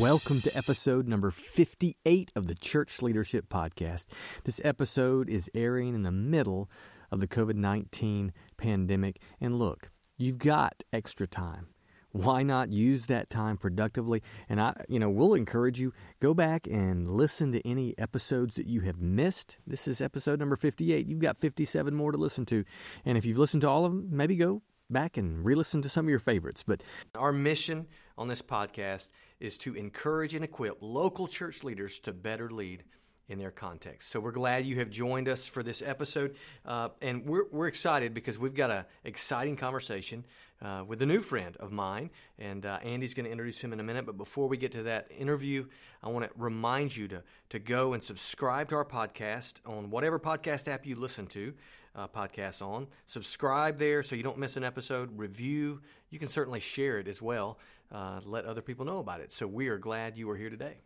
Welcome 0.00 0.40
to 0.40 0.56
episode 0.56 1.06
number 1.06 1.30
58 1.30 2.32
of 2.34 2.48
the 2.48 2.56
Church 2.56 3.00
Leadership 3.00 3.48
Podcast. 3.48 4.06
This 4.42 4.60
episode 4.64 5.30
is 5.30 5.48
airing 5.54 5.94
in 5.94 6.02
the 6.02 6.10
middle 6.10 6.68
of 7.12 7.20
the 7.20 7.28
COVID 7.28 7.54
19 7.54 8.32
pandemic. 8.56 9.20
And 9.40 9.56
look, 9.56 9.92
you've 10.16 10.38
got 10.38 10.82
extra 10.92 11.28
time. 11.28 11.68
Why 12.10 12.42
not 12.42 12.70
use 12.70 13.06
that 13.06 13.30
time 13.30 13.56
productively? 13.56 14.20
And 14.48 14.60
I, 14.60 14.82
you 14.88 14.98
know, 14.98 15.10
we'll 15.10 15.34
encourage 15.34 15.78
you 15.78 15.92
go 16.18 16.34
back 16.34 16.66
and 16.66 17.08
listen 17.08 17.52
to 17.52 17.64
any 17.64 17.96
episodes 17.96 18.56
that 18.56 18.66
you 18.66 18.80
have 18.80 19.00
missed. 19.00 19.58
This 19.64 19.86
is 19.86 20.00
episode 20.00 20.40
number 20.40 20.56
58. 20.56 21.06
You've 21.06 21.20
got 21.20 21.38
57 21.38 21.94
more 21.94 22.10
to 22.10 22.18
listen 22.18 22.44
to. 22.46 22.64
And 23.04 23.16
if 23.16 23.24
you've 23.24 23.38
listened 23.38 23.60
to 23.60 23.68
all 23.68 23.84
of 23.84 23.92
them, 23.92 24.08
maybe 24.10 24.34
go 24.34 24.62
back 24.90 25.16
and 25.16 25.44
re-listen 25.44 25.82
to 25.82 25.88
some 25.88 26.06
of 26.06 26.10
your 26.10 26.18
favorites. 26.18 26.64
But 26.66 26.82
our 27.14 27.32
mission 27.32 27.86
on 28.16 28.28
this 28.28 28.42
podcast 28.42 29.10
is 29.40 29.58
to 29.58 29.74
encourage 29.74 30.34
and 30.34 30.44
equip 30.44 30.78
local 30.80 31.26
church 31.26 31.64
leaders 31.64 32.00
to 32.00 32.12
better 32.12 32.50
lead 32.50 32.84
in 33.28 33.38
their 33.38 33.50
context. 33.50 34.10
So 34.10 34.20
we're 34.20 34.32
glad 34.32 34.66
you 34.66 34.76
have 34.76 34.90
joined 34.90 35.28
us 35.28 35.48
for 35.48 35.62
this 35.62 35.82
episode, 35.82 36.36
uh, 36.66 36.90
and 37.00 37.24
we're, 37.24 37.44
we're 37.50 37.68
excited 37.68 38.12
because 38.12 38.38
we've 38.38 38.54
got 38.54 38.70
an 38.70 38.84
exciting 39.02 39.56
conversation 39.56 40.26
uh, 40.60 40.84
with 40.86 41.00
a 41.02 41.06
new 41.06 41.20
friend 41.20 41.56
of 41.58 41.72
mine, 41.72 42.10
and 42.38 42.64
uh, 42.64 42.78
Andy's 42.82 43.14
going 43.14 43.24
to 43.24 43.30
introduce 43.30 43.62
him 43.62 43.72
in 43.72 43.80
a 43.80 43.82
minute. 43.82 44.06
But 44.06 44.16
before 44.16 44.48
we 44.48 44.56
get 44.56 44.72
to 44.72 44.82
that 44.84 45.08
interview, 45.10 45.66
I 46.02 46.08
want 46.10 46.26
to 46.26 46.30
remind 46.36 46.96
you 46.96 47.08
to 47.08 47.22
to 47.50 47.58
go 47.58 47.92
and 47.92 48.02
subscribe 48.02 48.68
to 48.68 48.76
our 48.76 48.84
podcast 48.84 49.60
on 49.66 49.90
whatever 49.90 50.18
podcast 50.18 50.68
app 50.68 50.86
you 50.86 50.96
listen 50.96 51.26
to 51.28 51.54
uh, 51.94 52.08
podcasts 52.08 52.60
on. 52.62 52.86
Subscribe 53.06 53.78
there 53.78 54.02
so 54.02 54.16
you 54.16 54.22
don't 54.22 54.38
miss 54.38 54.56
an 54.56 54.64
episode. 54.64 55.16
Review. 55.16 55.80
You 56.10 56.18
can 56.18 56.28
certainly 56.28 56.60
share 56.60 56.98
it 56.98 57.08
as 57.08 57.20
well. 57.22 57.58
Uh, 57.92 58.20
let 58.24 58.44
other 58.44 58.62
people 58.62 58.84
know 58.84 58.98
about 58.98 59.20
it. 59.20 59.32
So 59.32 59.46
we 59.46 59.68
are 59.68 59.78
glad 59.78 60.16
you 60.16 60.28
are 60.30 60.36
here 60.36 60.50
today. 60.50 60.78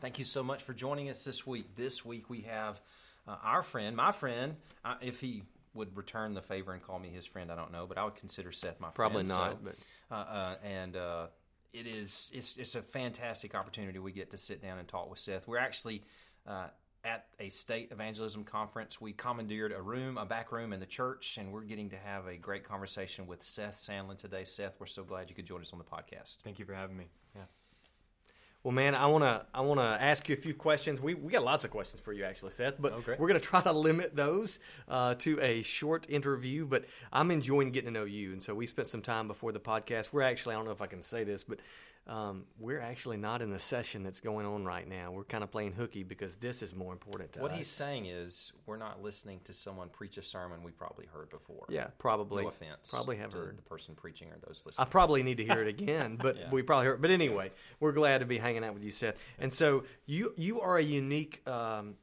Thank 0.00 0.18
you 0.18 0.24
so 0.24 0.42
much 0.42 0.62
for 0.62 0.74
joining 0.74 1.08
us 1.10 1.24
this 1.24 1.46
week. 1.46 1.74
This 1.74 2.04
week 2.04 2.30
we 2.30 2.42
have 2.42 2.80
uh, 3.26 3.36
our 3.42 3.62
friend, 3.62 3.96
my 3.96 4.12
friend, 4.12 4.56
uh, 4.84 4.94
if 5.00 5.20
he 5.20 5.42
would 5.74 5.96
return 5.96 6.34
the 6.34 6.42
favor 6.42 6.72
and 6.72 6.82
call 6.82 6.98
me 6.98 7.08
his 7.08 7.26
friend, 7.26 7.50
I 7.50 7.56
don't 7.56 7.72
know, 7.72 7.86
but 7.86 7.98
I 7.98 8.04
would 8.04 8.16
consider 8.16 8.52
Seth 8.52 8.80
my 8.80 8.88
Probably 8.90 9.24
friend. 9.24 9.28
Probably 9.28 9.64
not, 9.64 9.74
so, 9.74 9.78
but 10.10 10.16
uh, 10.16 10.32
uh, 10.32 10.54
and 10.64 10.96
uh, 10.96 11.26
it 11.72 11.86
is 11.86 12.30
it's, 12.32 12.56
it's 12.56 12.74
a 12.74 12.82
fantastic 12.82 13.54
opportunity 13.54 13.98
we 13.98 14.12
get 14.12 14.30
to 14.30 14.38
sit 14.38 14.62
down 14.62 14.78
and 14.78 14.86
talk 14.86 15.10
with 15.10 15.18
Seth. 15.18 15.46
We're 15.48 15.58
actually 15.58 16.02
uh, 16.46 16.68
at 17.04 17.26
a 17.38 17.48
state 17.48 17.90
evangelism 17.92 18.44
conference. 18.44 19.00
We 19.00 19.12
commandeered 19.12 19.72
a 19.72 19.80
room, 19.80 20.18
a 20.18 20.26
back 20.26 20.52
room 20.52 20.72
in 20.72 20.80
the 20.80 20.86
church, 20.86 21.38
and 21.38 21.52
we're 21.52 21.62
getting 21.62 21.90
to 21.90 21.96
have 21.96 22.26
a 22.26 22.36
great 22.36 22.64
conversation 22.64 23.26
with 23.26 23.42
Seth 23.42 23.76
Sandlin 23.76 24.18
today. 24.18 24.44
Seth, 24.44 24.74
we're 24.78 24.86
so 24.86 25.04
glad 25.04 25.28
you 25.28 25.36
could 25.36 25.46
join 25.46 25.60
us 25.60 25.72
on 25.72 25.78
the 25.78 25.84
podcast. 25.84 26.36
Thank 26.42 26.58
you 26.58 26.64
for 26.64 26.74
having 26.74 26.96
me. 26.96 27.06
Yeah. 27.34 27.42
Well, 28.64 28.72
man, 28.72 28.96
I 28.96 29.06
want 29.06 29.22
to 29.22 29.46
I 29.54 29.60
want 29.60 29.78
to 29.78 29.84
ask 29.84 30.28
you 30.28 30.34
a 30.34 30.38
few 30.38 30.52
questions. 30.52 31.00
We 31.00 31.14
we 31.14 31.30
got 31.32 31.44
lots 31.44 31.64
of 31.64 31.70
questions 31.70 32.02
for 32.02 32.12
you, 32.12 32.24
actually, 32.24 32.50
Seth. 32.50 32.74
But 32.78 32.92
Oh, 32.92 33.02
we're 33.06 33.28
going 33.28 33.40
to 33.40 33.46
try 33.46 33.60
to 33.62 33.72
limit 33.72 34.16
those 34.16 34.58
uh, 34.88 35.14
to 35.16 35.40
a 35.40 35.62
short 35.62 36.06
interview. 36.10 36.66
But 36.66 36.84
I'm 37.12 37.30
enjoying 37.30 37.70
getting 37.70 37.94
to 37.94 37.98
know 37.98 38.04
you, 38.04 38.32
and 38.32 38.42
so 38.42 38.54
we 38.54 38.66
spent 38.66 38.88
some 38.88 39.00
time 39.00 39.28
before 39.28 39.52
the 39.52 39.60
podcast. 39.60 40.12
We're 40.12 40.22
actually 40.22 40.56
I 40.56 40.58
don't 40.58 40.64
know 40.64 40.72
if 40.72 40.82
I 40.82 40.88
can 40.88 41.02
say 41.02 41.22
this, 41.22 41.44
but 41.44 41.60
um, 42.08 42.44
we're 42.58 42.80
actually 42.80 43.18
not 43.18 43.42
in 43.42 43.50
the 43.50 43.58
session 43.58 44.02
that's 44.02 44.20
going 44.20 44.46
on 44.46 44.64
right 44.64 44.88
now. 44.88 45.12
We're 45.12 45.24
kind 45.24 45.44
of 45.44 45.50
playing 45.50 45.72
hooky 45.72 46.02
because 46.04 46.36
this 46.36 46.62
is 46.62 46.74
more 46.74 46.92
important 46.92 47.32
to 47.34 47.40
What 47.40 47.50
us. 47.50 47.58
he's 47.58 47.66
saying 47.66 48.06
is, 48.06 48.52
we're 48.64 48.78
not 48.78 49.02
listening 49.02 49.40
to 49.44 49.52
someone 49.52 49.90
preach 49.90 50.16
a 50.16 50.22
sermon 50.22 50.62
we 50.62 50.70
probably 50.70 51.04
heard 51.12 51.28
before. 51.28 51.66
yeah, 51.68 51.88
probably. 51.98 52.44
No 52.44 52.48
offense. 52.48 52.90
Probably 52.90 53.16
have 53.18 53.34
heard. 53.34 53.58
the 53.58 53.62
person 53.62 53.94
preaching 53.94 54.28
or 54.28 54.36
those 54.46 54.62
listening. 54.64 54.86
I 54.86 54.88
probably 54.88 55.22
need 55.22 55.36
to 55.36 55.44
hear 55.44 55.60
it 55.60 55.68
again, 55.68 56.16
but 56.22 56.36
Yeah. 56.38 56.50
we 56.50 56.62
probably 56.62 56.86
heard. 56.86 57.02
But 57.02 57.10
anyway, 57.10 57.52
we're 57.78 57.92
glad 57.92 58.18
to 58.18 58.26
be 58.26 58.38
hanging 58.38 58.64
out 58.64 58.72
with 58.72 58.82
you, 58.84 58.90
Seth. 58.90 59.16
And 59.38 59.52
so 59.52 59.84
you 60.06 60.32
you 60.36 60.60
are 60.62 60.78
a 60.78 60.82
unique 60.82 61.46
um, 61.46 61.96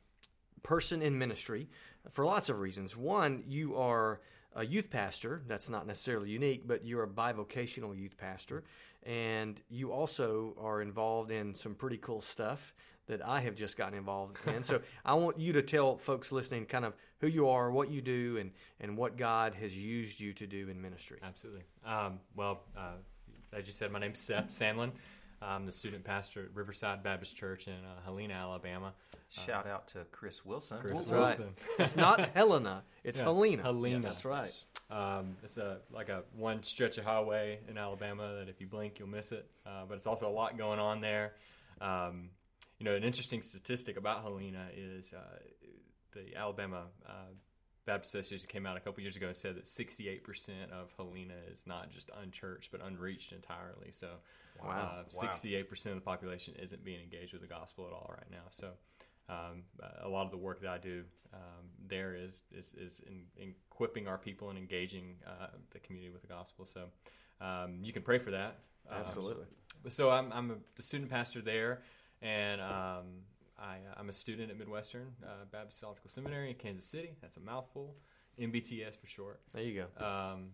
person 0.62 1.02
in 1.02 1.18
ministry 1.18 1.68
for 2.12 2.26
lots 2.26 2.50
of 2.50 2.60
reasons. 2.60 2.96
One, 2.96 3.44
you 3.48 3.76
are 3.76 4.22
a 4.56 4.66
youth 4.66 4.90
pastor. 4.90 5.42
That's 5.48 5.70
not 5.70 5.86
necessarily 5.86 6.30
unique, 6.30 6.68
but 6.68 6.86
you're 6.86 7.04
a 7.04 7.08
bivocational 7.08 7.98
youth 7.98 8.18
pastor, 8.18 8.64
and 9.06 9.62
you 9.70 9.92
also 9.92 10.56
are 10.60 10.82
involved 10.82 11.32
in 11.32 11.54
some 11.54 11.76
pretty 11.76 11.98
cool 11.98 12.22
stuff 12.22 12.74
that 13.08 13.24
I 13.26 13.42
have 13.42 13.54
just 13.56 13.78
gotten 13.78 13.96
involved 13.98 14.38
in. 14.48 14.64
so 14.64 14.82
I 15.06 15.14
want 15.14 15.40
you 15.40 15.54
to 15.54 15.62
tell 15.62 15.98
folks 15.98 16.32
listening 16.32 16.66
kind 16.66 16.86
of 16.86 16.96
who 17.20 17.28
you 17.28 17.50
are, 17.50 17.70
what 17.72 17.92
you 17.92 18.02
do, 18.02 18.38
and 18.38 18.52
and 18.80 18.98
what 18.98 19.16
God 19.18 19.54
has 19.56 19.78
used 19.78 20.20
you 20.20 20.34
to 20.34 20.48
do 20.48 20.70
in 20.70 20.82
ministry. 20.82 21.20
Absolutely. 21.22 21.64
Um, 21.86 22.20
well, 22.36 22.62
uh, 22.76 22.94
as 23.54 23.68
you 23.68 23.74
said, 23.74 23.92
my 23.92 24.00
name's 24.00 24.20
Seth 24.20 24.48
Sandlin. 24.48 24.92
I'm 25.42 25.66
the 25.66 25.72
student 25.72 26.04
pastor 26.04 26.44
at 26.44 26.56
Riverside 26.56 27.04
Baptist 27.04 27.36
Church 27.36 27.68
in 27.68 27.74
uh, 27.74 28.02
Helena, 28.06 28.34
Alabama. 28.34 28.94
Shout 29.30 29.68
out 29.68 29.88
to 29.90 30.00
Chris 30.12 30.44
Wilson. 30.46 30.80
Chris 30.80 31.00
That's 31.00 31.12
Wilson. 31.12 31.46
right. 31.46 31.80
It's 31.80 31.96
not 31.96 32.30
Helena. 32.34 32.84
It's 33.04 33.20
Yeah, 33.20 33.26
Helena. 33.26 33.64
Helena. 33.64 34.00
That's 34.02 34.26
right. 34.26 34.66
Um, 34.90 35.36
it's 35.44 35.58
a 35.58 35.80
like 35.92 36.10
a 36.10 36.24
one 36.36 36.64
stretch 36.64 36.98
of 36.98 37.06
highway 37.06 37.60
in 37.68 37.78
Alabama 37.78 38.36
that 38.40 38.50
if 38.50 38.62
you 38.62 38.68
blink 38.68 39.00
you'll 39.00 39.08
miss 39.08 39.32
it. 39.32 39.50
Uh, 39.66 39.84
but 39.88 39.96
it's 39.96 40.06
also 40.08 40.28
a 40.28 40.32
lot 40.32 40.58
going 40.58 40.80
on 40.80 41.02
there. 41.02 41.34
Um, 41.82 42.30
you 42.80 42.86
know, 42.86 42.96
an 42.96 43.04
interesting 43.04 43.42
statistic 43.42 43.98
about 43.98 44.22
Helena 44.22 44.68
is 44.76 45.14
uh, 45.14 45.40
the 46.14 46.36
Alabama 46.38 46.84
uh, 47.08 47.12
Baptist 47.86 48.16
Association 48.16 48.48
came 48.50 48.66
out 48.66 48.78
a 48.78 48.80
couple 48.80 49.02
years 49.02 49.16
ago 49.16 49.28
and 49.28 49.36
said 49.38 49.56
that 49.56 49.66
68% 49.66 50.22
of 50.72 50.92
Helena 50.98 51.36
is 51.52 51.64
not 51.66 51.92
just 51.92 52.10
unchurched 52.22 52.72
but 52.72 52.82
unreached 52.84 53.32
entirely. 53.32 53.92
So, 53.92 54.10
Wow. 54.64 55.04
uh, 55.06 55.10
68% 55.10 55.88
of 55.88 55.96
the 55.96 56.02
population 56.02 56.56
isn't 56.56 56.84
being 56.84 57.02
engaged 57.02 57.34
with 57.34 57.42
the 57.42 57.48
gospel 57.48 57.86
at 57.88 57.92
all 57.94 58.10
right 58.10 58.32
now. 58.32 58.46
So, 58.52 58.72
um, 59.30 59.64
a 60.04 60.10
lot 60.10 60.26
of 60.26 60.32
the 60.32 60.38
work 60.38 60.62
that 60.62 60.70
I 60.70 60.78
do 60.78 61.04
um, 61.34 61.66
there 61.88 62.16
is 62.16 62.44
is, 62.52 62.74
is 62.78 63.02
in, 63.08 63.24
in 63.38 63.54
equipping 63.72 64.08
our 64.08 64.18
people 64.18 64.50
and 64.50 64.58
engaging 64.58 65.16
uh, 65.28 65.48
the 65.72 65.80
community 65.80 66.12
with 66.12 66.22
the 66.22 66.28
gospel. 66.28 66.66
So 66.66 66.86
um, 67.46 67.80
you 67.82 67.92
can 67.92 68.04
pray 68.04 68.20
for 68.20 68.32
that. 68.32 68.60
Um, 68.90 69.00
Absolutely. 69.00 69.46
so, 69.84 69.90
so 69.90 70.10
I'm, 70.12 70.32
I'm 70.32 70.52
a, 70.52 70.82
student 70.82 71.10
pastor 71.10 71.42
there, 71.42 71.82
and 72.22 72.62
um, 72.62 73.24
I, 73.60 73.78
I'm 73.98 74.10
a 74.10 74.14
student 74.14 74.52
at 74.52 74.58
Midwestern 74.58 75.14
uh, 75.24 75.46
Baptist 75.52 75.80
Theological 75.80 76.10
Seminary 76.10 76.50
in 76.50 76.56
Kansas 76.56 76.86
City. 76.86 77.16
That's 77.22 77.38
a 77.38 77.42
mouthful. 77.42 77.96
MBTS 78.40 79.00
for 79.00 79.08
short. 79.08 79.40
There 79.54 79.64
you 79.64 79.86
go. 79.98 80.06
Um, 80.06 80.48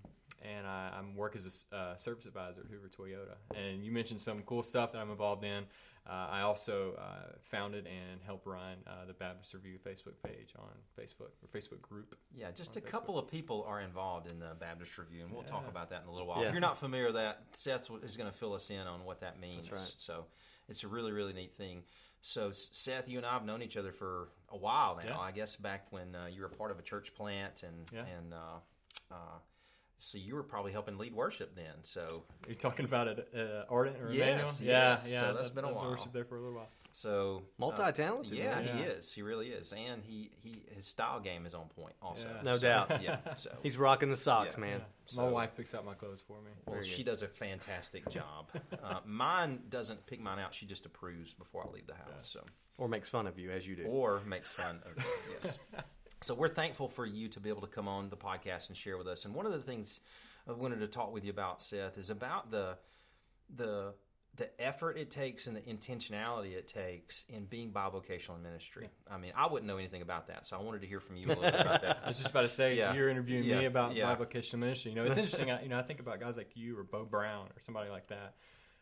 and 0.44 0.66
I, 0.66 0.92
I'm 0.98 1.16
work 1.16 1.36
as 1.36 1.66
a 1.72 1.76
uh, 1.76 1.98
service 1.98 2.26
advisor 2.26 2.62
at 2.62 2.68
Hoover 2.68 2.90
Toyota. 2.90 3.36
And 3.56 3.84
you 3.84 3.92
mentioned 3.92 4.22
some 4.22 4.42
cool 4.44 4.64
stuff 4.64 4.92
that 4.92 5.00
I'm 5.00 5.12
involved 5.12 5.44
in. 5.44 5.66
Uh, 6.08 6.28
I 6.32 6.42
also 6.42 6.96
uh, 6.98 7.34
founded 7.44 7.86
and 7.86 8.20
helped 8.26 8.48
run 8.48 8.78
uh, 8.88 9.06
the 9.06 9.14
Baptist 9.14 9.54
Review 9.54 9.78
Facebook 9.86 10.16
page 10.26 10.54
on 10.58 10.70
Facebook 11.00 11.30
or 11.44 11.48
Facebook 11.54 11.82
group. 11.82 12.16
Yeah, 12.36 12.52
just 12.52 12.76
on 12.76 12.84
a 12.84 12.86
couple 12.86 13.20
of 13.20 13.28
people 13.28 13.64
are 13.68 13.82
involved 13.82 14.28
in 14.30 14.40
the 14.40 14.56
Baptist 14.60 14.98
Review, 14.98 15.24
and 15.24 15.32
we'll 15.32 15.44
talk 15.44 15.68
about 15.70 15.92
that 15.92 16.02
in 16.02 16.10
a 16.10 16.12
little 16.12 16.28
while. 16.28 16.42
Yeah. 16.42 16.48
If 16.48 16.54
you're 16.54 16.62
not 16.62 16.78
familiar 16.78 17.06
with 17.08 17.16
that, 17.16 17.44
Seth 17.52 17.90
is 18.04 18.18
going 18.18 18.30
to 18.32 18.36
fill 18.36 18.54
us 18.54 18.70
in 18.72 18.80
on 18.80 19.06
what 19.06 19.22
that 19.22 19.40
means. 19.40 19.70
That's 19.70 19.72
right. 19.72 19.96
So 20.00 20.26
it's 20.70 20.84
a 20.84 20.88
really, 20.88 21.12
really 21.12 21.34
neat 21.34 21.56
thing. 21.56 21.84
So, 22.24 22.52
Seth, 22.52 23.10
you 23.10 23.18
and 23.18 23.26
I 23.26 23.34
have 23.34 23.46
known 23.46 23.62
each 23.62 23.78
other 23.78 23.92
for 23.92 24.30
a 24.50 24.58
while 24.58 24.96
now. 24.98 25.10
Yeah. 25.10 25.20
I 25.20 25.32
guess 25.32 25.56
back 25.56 25.88
when 25.92 26.16
uh, 26.16 26.28
you 26.32 26.42
were 26.42 26.50
part 26.50 26.72
of 26.72 26.80
a 26.80 26.84
church 26.84 27.14
plant, 27.14 27.64
and 27.64 27.88
Yeah. 27.92 28.06
and 28.18 28.34
uh, 28.34 29.14
uh, 29.14 29.38
so 30.04 30.18
you 30.18 30.34
were 30.36 30.44
probably 30.44 30.72
helping 30.72 30.98
lead 30.98 31.14
worship 31.14 31.56
then. 31.56 31.76
So, 31.84 32.24
you're 32.46 32.50
you 32.50 32.56
talking 32.56 32.86
about 32.86 33.08
it, 33.08 33.28
uh, 33.36 33.72
Ardent 33.74 33.98
or 34.02 34.12
Yes, 34.12 34.60
Emmanuel? 34.60 34.80
Yeah, 34.80 34.90
yes. 34.92 35.08
yeah. 35.12 35.20
So 35.22 35.34
that's 35.34 35.46
I've- 35.48 35.56
been 35.56 35.66
a 35.66 35.70
I've 35.70 35.76
while. 35.76 35.92
Worshiped 35.92 36.14
there 36.14 36.26
for 36.26 36.38
a 36.38 36.40
little 36.40 36.56
while. 36.56 36.70
so 36.92 37.38
uh, 37.38 37.50
Multi-talented, 37.60 38.38
yeah, 38.38 38.60
man. 38.62 38.78
he 38.78 38.84
is. 38.84 39.14
He 39.14 39.22
really 39.22 39.50
is, 39.50 39.72
and 39.74 40.04
he, 40.04 40.32
he 40.42 40.64
his 40.76 40.86
style 40.88 41.20
game 41.20 41.46
is 41.46 41.54
on 41.54 41.68
point. 41.70 41.94
Also, 42.02 42.28
Yeah. 42.28 42.42
No 42.42 42.58
So, 42.58 42.62
doubt. 42.68 43.02
Yeah. 43.04 43.18
So 43.38 43.52
He's 43.62 43.78
rocking 43.78 44.10
the 44.10 44.16
socks, 44.18 44.56
Yeah. 44.58 44.62
man. 44.62 44.80
My 44.80 45.24
So- 45.24 45.30
wife 45.30 45.52
picks 45.56 45.76
out 45.76 45.86
my 45.86 45.94
clothes 45.94 46.24
for 46.28 46.42
me. 46.42 46.50
Well, 46.66 46.76
Very 46.78 46.88
she 46.88 47.04
good. 47.04 47.12
does 47.12 47.22
a 47.22 47.28
fantastic 47.28 48.10
job. 48.18 48.50
uh, 48.84 49.00
mine 49.06 49.62
doesn't 49.70 50.06
pick 50.08 50.20
mine 50.20 50.40
out; 50.40 50.54
she 50.56 50.66
just 50.66 50.86
approves 50.88 51.34
before 51.36 51.66
I 51.68 51.72
leave 51.72 51.86
the 51.88 51.94
house. 51.96 52.28
So, 52.28 52.44
Or 52.80 52.88
makes 52.88 53.10
fun 53.10 53.28
of 53.28 53.38
you 53.38 53.52
as 53.52 53.68
you 53.68 53.76
do. 53.76 53.84
or 53.84 54.20
makes 54.26 54.52
fun 54.52 54.82
of 54.86 55.06
yes. 55.44 55.58
So 56.24 56.36
we're 56.36 56.50
thankful 56.50 56.88
for 56.88 57.06
you 57.06 57.28
to 57.30 57.40
be 57.40 57.50
able 57.50 57.62
to 57.62 57.68
come 57.68 57.88
on 57.88 58.10
the 58.10 58.18
podcast 58.18 58.68
and 58.70 58.78
share 58.78 58.96
with 58.98 59.08
us. 59.08 59.26
And 59.26 59.34
one 59.34 59.48
of 59.48 59.52
the 59.54 59.60
things 59.62 60.02
I 60.48 60.52
wanted 60.52 60.80
to 60.82 60.88
talk 60.88 61.12
with 61.12 61.24
you 61.24 61.32
about, 61.32 61.62
Seth, 61.64 61.98
is 61.98 62.10
about 62.10 62.52
the 62.52 62.78
the 63.56 63.94
the 64.38 64.50
effort 64.64 64.98
it 64.98 65.10
takes 65.10 65.46
and 65.48 65.58
the 65.58 65.62
intentionality 65.62 66.54
it 66.54 66.66
takes 66.68 67.26
in 67.28 67.44
being 67.46 67.70
bivocational 67.72 68.38
in 68.38 68.44
ministry. 68.44 68.88
I 69.10 69.18
mean, 69.18 69.34
I 69.36 69.48
wouldn't 69.48 69.68
know 69.68 69.76
anything 69.78 70.02
about 70.02 70.28
that, 70.28 70.46
so 70.46 70.58
I 70.58 70.62
wanted 70.62 70.82
to 70.82 70.88
hear 70.88 71.02
from 71.02 71.18
you 71.18 71.26
a 71.26 71.28
little 71.30 71.44
bit 71.44 71.56
about 71.60 71.82
that. 71.82 72.00
I 72.06 72.08
was 72.08 72.18
just 72.18 72.30
about 72.30 72.44
to 72.44 72.48
say 72.48 72.76
Yeah. 72.78 72.94
you're 72.94 73.10
interviewing 73.10 73.44
Yeah. 73.44 73.60
me 73.60 73.66
about 73.66 73.94
Yeah. 73.94 74.16
bivocational 74.16 74.60
ministry. 74.60 74.92
You 74.92 74.96
know, 74.96 75.04
it's 75.06 75.18
interesting. 75.18 75.52
I, 75.52 75.62
you 75.64 75.68
know, 75.70 75.78
I 75.78 75.82
think 75.82 76.00
about 76.00 76.22
guys 76.22 76.38
like 76.38 76.52
you 76.56 76.78
or 76.80 76.84
Bo 76.84 77.04
Brown 77.04 77.48
or 77.48 77.60
somebody 77.60 77.90
like 77.90 78.08
that, 78.08 78.36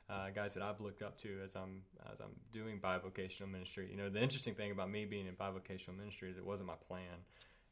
uh, 0.09 0.29
guys 0.33 0.53
that 0.55 0.63
I've 0.63 0.81
looked 0.81 1.01
up 1.01 1.17
to 1.19 1.29
as 1.45 1.55
I'm 1.55 1.83
as 2.11 2.19
I'm 2.19 2.31
doing 2.51 2.79
bivocational 2.79 3.51
ministry. 3.51 3.87
You 3.91 3.97
know, 3.97 4.09
the 4.09 4.21
interesting 4.21 4.55
thing 4.55 4.71
about 4.71 4.89
me 4.89 5.05
being 5.05 5.27
in 5.27 5.35
bivocational 5.35 5.97
ministry 5.97 6.29
is 6.31 6.37
it 6.37 6.45
wasn't 6.45 6.67
my 6.67 6.75
plan 6.87 7.23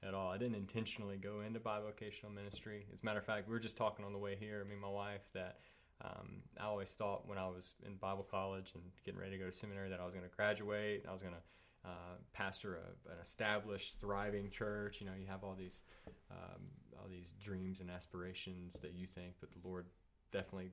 at 0.04 0.14
all. 0.14 0.30
I 0.30 0.38
didn't 0.38 0.56
intentionally 0.56 1.18
go 1.18 1.42
into 1.42 1.60
bivocational 1.60 2.34
ministry. 2.34 2.86
As 2.94 3.02
a 3.02 3.06
matter 3.06 3.20
of 3.20 3.26
fact, 3.26 3.48
we 3.48 3.54
were 3.54 3.60
just 3.60 3.78
talking 3.78 4.06
on 4.06 4.14
the 4.14 4.20
way 4.20 4.36
here, 4.40 4.64
me 4.66 4.74
and 4.74 4.82
my 4.82 4.90
wife, 4.90 5.24
that 5.34 5.58
um, 6.04 6.44
I 6.60 6.66
always 6.66 6.92
thought 6.92 7.28
when 7.28 7.40
I 7.40 7.48
was 7.48 7.74
in 7.86 7.96
Bible 7.96 8.28
college 8.30 8.72
and 8.76 8.84
getting 9.04 9.20
ready 9.20 9.32
to 9.32 9.38
go 9.44 9.50
to 9.50 9.52
seminary 9.56 9.90
that 9.90 10.00
I 10.00 10.06
was 10.06 10.14
going 10.14 10.30
to 10.30 10.36
graduate 10.36 11.02
and 11.02 11.10
I 11.10 11.14
was 11.14 11.24
going 11.24 11.34
to 11.34 11.90
uh, 11.90 12.18
pastor 12.34 12.76
a, 12.76 13.12
an 13.12 13.18
established, 13.22 14.00
thriving 14.00 14.52
church. 14.52 15.00
You 15.00 15.08
know, 15.08 15.14
you 15.20 15.26
have 15.28 15.44
all 15.44 15.56
these 15.58 15.82
um, 16.30 16.62
all 17.00 17.08
these 17.10 17.34
dreams 17.42 17.82
and 17.82 17.90
aspirations 17.90 18.80
that 18.82 18.94
you 18.94 19.08
think, 19.08 19.36
but 19.40 19.52
the 19.52 19.68
Lord 19.68 19.86
definitely 20.32 20.72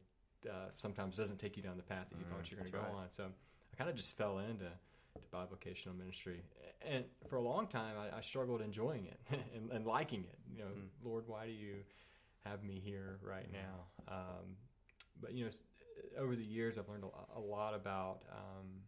uh, 0.48 0.70
sometimes 0.76 1.16
doesn't 1.16 1.38
take 1.38 1.56
you 1.56 1.62
down 1.62 1.76
the 1.76 1.82
path 1.82 2.06
that 2.10 2.18
you 2.18 2.24
thought 2.24 2.50
you 2.50 2.56
were 2.56 2.62
going 2.62 2.72
to 2.72 2.72
go 2.72 2.78
right. 2.78 3.04
on. 3.04 3.10
So 3.10 3.24
I 3.24 3.76
kind 3.76 3.90
of 3.90 3.96
just 3.96 4.16
fell 4.16 4.38
into 4.38 4.64
to 4.64 5.20
bivocational 5.32 5.96
ministry, 5.96 6.42
and 6.88 7.04
for 7.28 7.36
a 7.36 7.42
long 7.42 7.66
time 7.66 7.94
I, 7.98 8.18
I 8.18 8.20
struggled 8.20 8.60
enjoying 8.60 9.06
it 9.06 9.20
and, 9.54 9.70
and 9.70 9.86
liking 9.86 10.24
it. 10.24 10.38
You 10.52 10.58
know, 10.64 10.70
Lord, 11.04 11.24
why 11.26 11.46
do 11.46 11.52
you 11.52 11.76
have 12.44 12.64
me 12.64 12.80
here 12.84 13.18
right 13.22 13.48
now? 13.52 14.14
Um, 14.14 14.56
but 15.20 15.32
you 15.32 15.44
know, 15.44 15.50
over 16.18 16.34
the 16.34 16.44
years 16.44 16.78
I've 16.78 16.88
learned 16.88 17.04
a, 17.04 17.38
a 17.38 17.40
lot 17.40 17.74
about. 17.74 18.22
Um, 18.30 18.82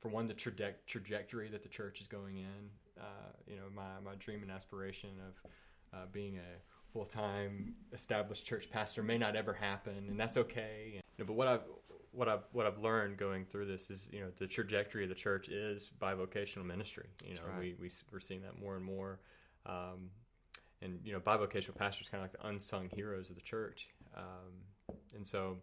for 0.00 0.08
one, 0.08 0.26
the 0.26 0.34
traje- 0.34 0.74
trajectory 0.86 1.48
that 1.50 1.62
the 1.62 1.68
church 1.68 2.00
is 2.00 2.08
going 2.08 2.38
in. 2.38 2.70
Uh, 2.98 3.32
you 3.46 3.56
know, 3.56 3.64
my, 3.74 4.00
my 4.02 4.14
dream 4.16 4.42
and 4.42 4.50
aspiration 4.50 5.10
of 5.28 5.50
uh, 5.92 6.06
being 6.10 6.38
a 6.38 6.79
full 6.92 7.04
time 7.04 7.74
established 7.92 8.46
church 8.46 8.70
pastor 8.70 9.02
may 9.02 9.18
not 9.18 9.36
ever 9.36 9.52
happen, 9.52 9.96
and 10.08 10.18
that's 10.18 10.36
okay. 10.36 10.92
And, 10.94 11.02
you 11.18 11.24
know, 11.24 11.26
but 11.26 11.34
what 11.34 11.48
I've 11.48 11.62
what 12.12 12.28
I've 12.28 12.44
what 12.52 12.66
I've 12.66 12.78
learned 12.78 13.16
going 13.16 13.44
through 13.44 13.66
this 13.66 13.90
is 13.90 14.08
you 14.12 14.20
know 14.20 14.28
the 14.36 14.46
trajectory 14.46 15.04
of 15.04 15.08
the 15.08 15.14
church 15.14 15.48
is 15.48 15.90
bivocational 16.00 16.64
ministry. 16.64 17.08
You 17.26 17.34
know, 17.34 17.40
right. 17.48 17.58
we, 17.58 17.74
we 17.80 17.90
we're 18.12 18.20
seeing 18.20 18.42
that 18.42 18.58
more 18.60 18.76
and 18.76 18.84
more. 18.84 19.20
Um, 19.66 20.10
and 20.82 21.00
you 21.04 21.12
know, 21.12 21.20
bivocational 21.20 21.76
pastors 21.76 22.08
kind 22.08 22.24
of 22.24 22.30
like 22.30 22.40
the 22.40 22.48
unsung 22.48 22.88
heroes 22.88 23.30
of 23.30 23.36
the 23.36 23.42
church. 23.42 23.88
Um, 24.16 24.94
and 25.14 25.26
so, 25.26 25.58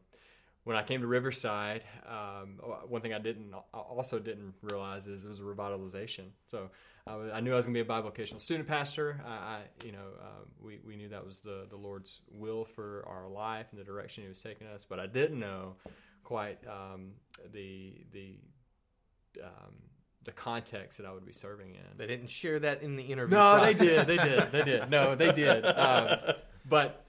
when 0.63 0.77
I 0.77 0.83
came 0.83 1.01
to 1.01 1.07
Riverside, 1.07 1.83
um, 2.07 2.59
one 2.88 3.01
thing 3.01 3.13
I 3.13 3.19
didn't 3.19 3.53
I 3.74 3.77
also 3.77 4.19
didn't 4.19 4.53
realize 4.62 5.07
is 5.07 5.25
it 5.25 5.29
was 5.29 5.39
a 5.39 5.44
revitalization. 5.44 6.29
So 6.45 6.69
I, 7.07 7.15
was, 7.15 7.31
I 7.33 7.39
knew 7.39 7.54
I 7.54 7.57
was 7.57 7.65
going 7.65 7.75
to 7.75 7.83
be 7.83 7.89
a 7.89 7.94
bivocational 7.94 8.42
student 8.42 8.68
pastor. 8.68 9.21
I, 9.25 9.31
I 9.31 9.59
you 9.83 9.92
know, 9.92 10.06
uh, 10.21 10.44
we 10.62 10.80
we 10.86 10.95
knew 10.95 11.09
that 11.09 11.25
was 11.25 11.39
the 11.39 11.65
the 11.69 11.77
Lord's 11.77 12.21
will 12.31 12.65
for 12.65 13.06
our 13.07 13.27
life 13.27 13.68
and 13.71 13.80
the 13.80 13.86
direction 13.86 14.24
He 14.24 14.30
was 14.30 14.42
taking 14.42 14.68
us. 14.68 14.86
But 14.88 15.00
I 15.00 15.07
didn't 15.07 15.39
know 15.39 15.75
quite 16.24 16.59
um, 16.68 17.12
the 17.54 17.94
the 18.12 18.38
um, 19.44 19.74
the 20.25 20.31
context 20.31 20.98
that 20.98 21.07
I 21.07 21.13
would 21.13 21.25
be 21.25 21.33
serving 21.33 21.75
in. 21.75 21.98
They 21.98 22.07
didn't 22.07 22.30
share 22.30 22.59
that 22.59 22.81
in 22.81 22.95
the 22.95 23.04
interview. 23.04 23.38
No, 23.38 23.62
they 23.62 23.74
did. 23.74 24.06
They 24.06 24.18
did. 24.18 24.44
They 24.51 24.63
did. 24.63 24.89
No, 24.89 25.15
they 25.15 25.31
did. 25.31 25.65
Um, 25.77 26.18
but 26.68 27.06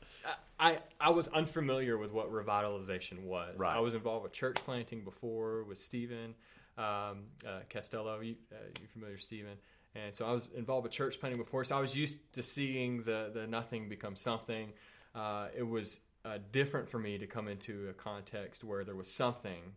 I 0.61 0.79
I 1.01 1.11
was 1.11 1.29
unfamiliar 1.29 1.97
with 1.97 2.13
what 2.13 2.33
revitalization 2.33 3.25
was. 3.25 3.59
Right. 3.59 3.77
I 3.77 3.81
was 3.81 3.95
involved 3.95 4.25
with 4.25 4.33
church 4.33 4.57
planting 4.65 5.03
before 5.05 5.65
with 5.65 5.79
Stephen 5.79 6.35
um, 6.77 7.27
uh, 7.47 7.61
Castello. 7.69 8.21
You 8.21 8.37
uh, 8.53 8.57
you 8.81 8.87
familiar 8.93 9.15
with 9.15 9.23
Stephen? 9.23 9.57
And 9.95 10.15
so 10.15 10.27
I 10.27 10.33
was 10.33 10.49
involved 10.55 10.85
with 10.85 10.93
church 10.93 11.19
planting 11.19 11.39
before. 11.39 11.65
So 11.65 11.77
I 11.77 11.81
was 11.81 11.97
used 11.97 12.33
to 12.35 12.43
seeing 12.43 13.03
the 13.03 13.31
the 13.33 13.47
nothing 13.47 13.89
become 13.89 14.17
something. 14.17 14.73
Uh, 15.15 15.49
it 15.57 15.63
was 15.63 16.01
uh, 16.25 16.39
different 16.53 16.89
for 16.89 16.99
me 16.99 17.19
to 17.19 17.27
come 17.27 17.49
into 17.49 17.89
a 17.89 17.95
context 17.95 18.65
where 18.65 18.85
there 18.85 18.95
was 18.95 19.13
something, 19.13 19.73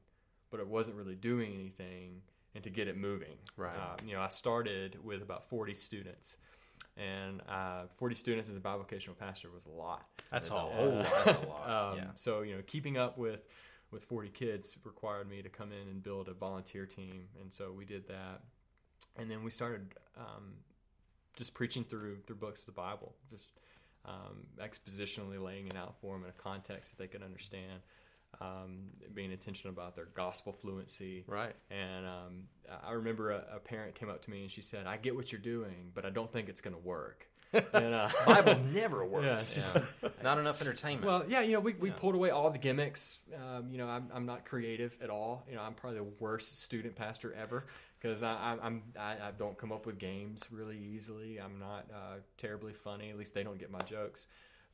but 0.49 0.59
it 0.59 0.67
wasn't 0.67 0.97
really 0.97 1.15
doing 1.15 1.53
anything, 1.53 2.21
and 2.53 2.63
to 2.63 2.69
get 2.69 2.87
it 2.87 2.97
moving. 2.97 3.37
Right. 3.55 3.75
Uh, 3.75 3.95
you 4.05 4.13
know, 4.13 4.21
I 4.21 4.29
started 4.29 4.97
with 5.03 5.21
about 5.21 5.49
40 5.49 5.73
students, 5.73 6.37
and 6.97 7.41
uh, 7.47 7.83
40 7.97 8.15
students 8.15 8.49
as 8.49 8.55
a 8.55 8.59
bivocational 8.59 9.17
pastor 9.17 9.49
was 9.49 9.65
a 9.65 9.69
lot. 9.69 10.05
That's 10.29 10.49
a 10.49 10.53
whole 10.53 10.89
lot. 10.89 11.05
lot. 11.05 11.25
That's 11.25 11.43
a 11.43 11.47
lot. 11.47 11.91
Um, 11.91 11.97
yeah. 11.97 12.07
So 12.15 12.41
you 12.41 12.55
know, 12.55 12.61
keeping 12.65 12.97
up 12.97 13.17
with 13.17 13.41
with 13.91 14.03
40 14.05 14.29
kids 14.29 14.77
required 14.85 15.29
me 15.29 15.41
to 15.41 15.49
come 15.49 15.71
in 15.73 15.89
and 15.89 16.01
build 16.01 16.29
a 16.29 16.33
volunteer 16.33 16.85
team, 16.85 17.27
and 17.41 17.51
so 17.51 17.71
we 17.71 17.85
did 17.85 18.07
that, 18.07 18.41
and 19.17 19.29
then 19.29 19.43
we 19.43 19.51
started 19.51 19.87
um, 20.17 20.53
just 21.35 21.53
preaching 21.53 21.83
through 21.83 22.17
through 22.27 22.37
books 22.37 22.61
of 22.61 22.65
the 22.67 22.71
Bible, 22.71 23.13
just 23.29 23.49
um, 24.05 24.47
expositionally 24.59 25.41
laying 25.43 25.67
it 25.67 25.75
out 25.77 25.95
for 26.01 26.13
them 26.15 26.23
in 26.23 26.29
a 26.29 26.33
context 26.41 26.91
that 26.91 27.01
they 27.01 27.07
could 27.07 27.23
understand. 27.23 27.81
Um, 28.39 28.83
being 29.13 29.29
intentional 29.31 29.73
about 29.73 29.93
their 29.97 30.05
gospel 30.05 30.53
fluency, 30.53 31.25
Right. 31.27 31.53
and 31.69 32.05
um, 32.05 32.43
I 32.81 32.93
remember 32.93 33.31
a, 33.31 33.43
a 33.57 33.59
parent 33.59 33.93
came 33.93 34.09
up 34.09 34.21
to 34.23 34.31
me 34.31 34.43
and 34.43 34.49
she 34.51 34.61
said, 34.61 34.87
"I 34.87 34.95
get 34.95 35.17
what 35.17 35.33
you're 35.33 35.41
doing, 35.41 35.91
but 35.93 36.05
I 36.05 36.11
don't 36.11 36.31
think 36.31 36.47
it's 36.47 36.61
going 36.61 36.73
to 36.75 36.81
work." 36.81 37.27
and, 37.53 37.93
uh, 37.93 38.07
Bible 38.25 38.57
never 38.71 39.05
works. 39.05 39.25
Yeah, 39.25 39.33
it's 39.33 39.53
just, 39.53 39.75
Yeah. 39.75 40.09
Not 40.23 40.37
enough 40.37 40.61
entertainment. 40.61 41.05
well, 41.05 41.25
yeah, 41.27 41.41
you 41.41 41.51
know, 41.51 41.59
we, 41.59 41.73
we 41.73 41.89
Yeah. 41.89 41.95
pulled 41.97 42.15
away 42.15 42.29
all 42.29 42.49
the 42.49 42.57
gimmicks. 42.57 43.19
Um, 43.35 43.69
you 43.69 43.77
know, 43.77 43.87
I'm, 43.89 44.07
I'm 44.13 44.25
not 44.25 44.45
creative 44.45 44.95
at 45.03 45.09
all. 45.09 45.45
You 45.49 45.55
know, 45.57 45.61
I'm 45.61 45.73
probably 45.73 45.99
the 45.99 46.07
worst 46.21 46.61
student 46.63 46.95
pastor 46.95 47.33
ever 47.33 47.65
because 48.01 48.24
I, 48.24 48.33
I, 48.33 48.57
I'm 48.63 48.83
I, 49.00 49.12
I 49.12 49.31
don't 49.38 49.57
come 49.57 49.71
up 49.71 49.86
with 49.86 49.98
games 49.98 50.48
really 50.51 50.77
easily. 50.77 51.39
I'm 51.39 51.59
not 51.59 51.86
uh, 51.94 52.18
terribly 52.38 52.74
funny. 52.74 53.09
At 53.09 53.18
least 53.18 53.33
they 53.33 53.44
don't 53.44 53.59
get 53.59 53.69
my 53.69 53.80
jokes. 53.80 54.27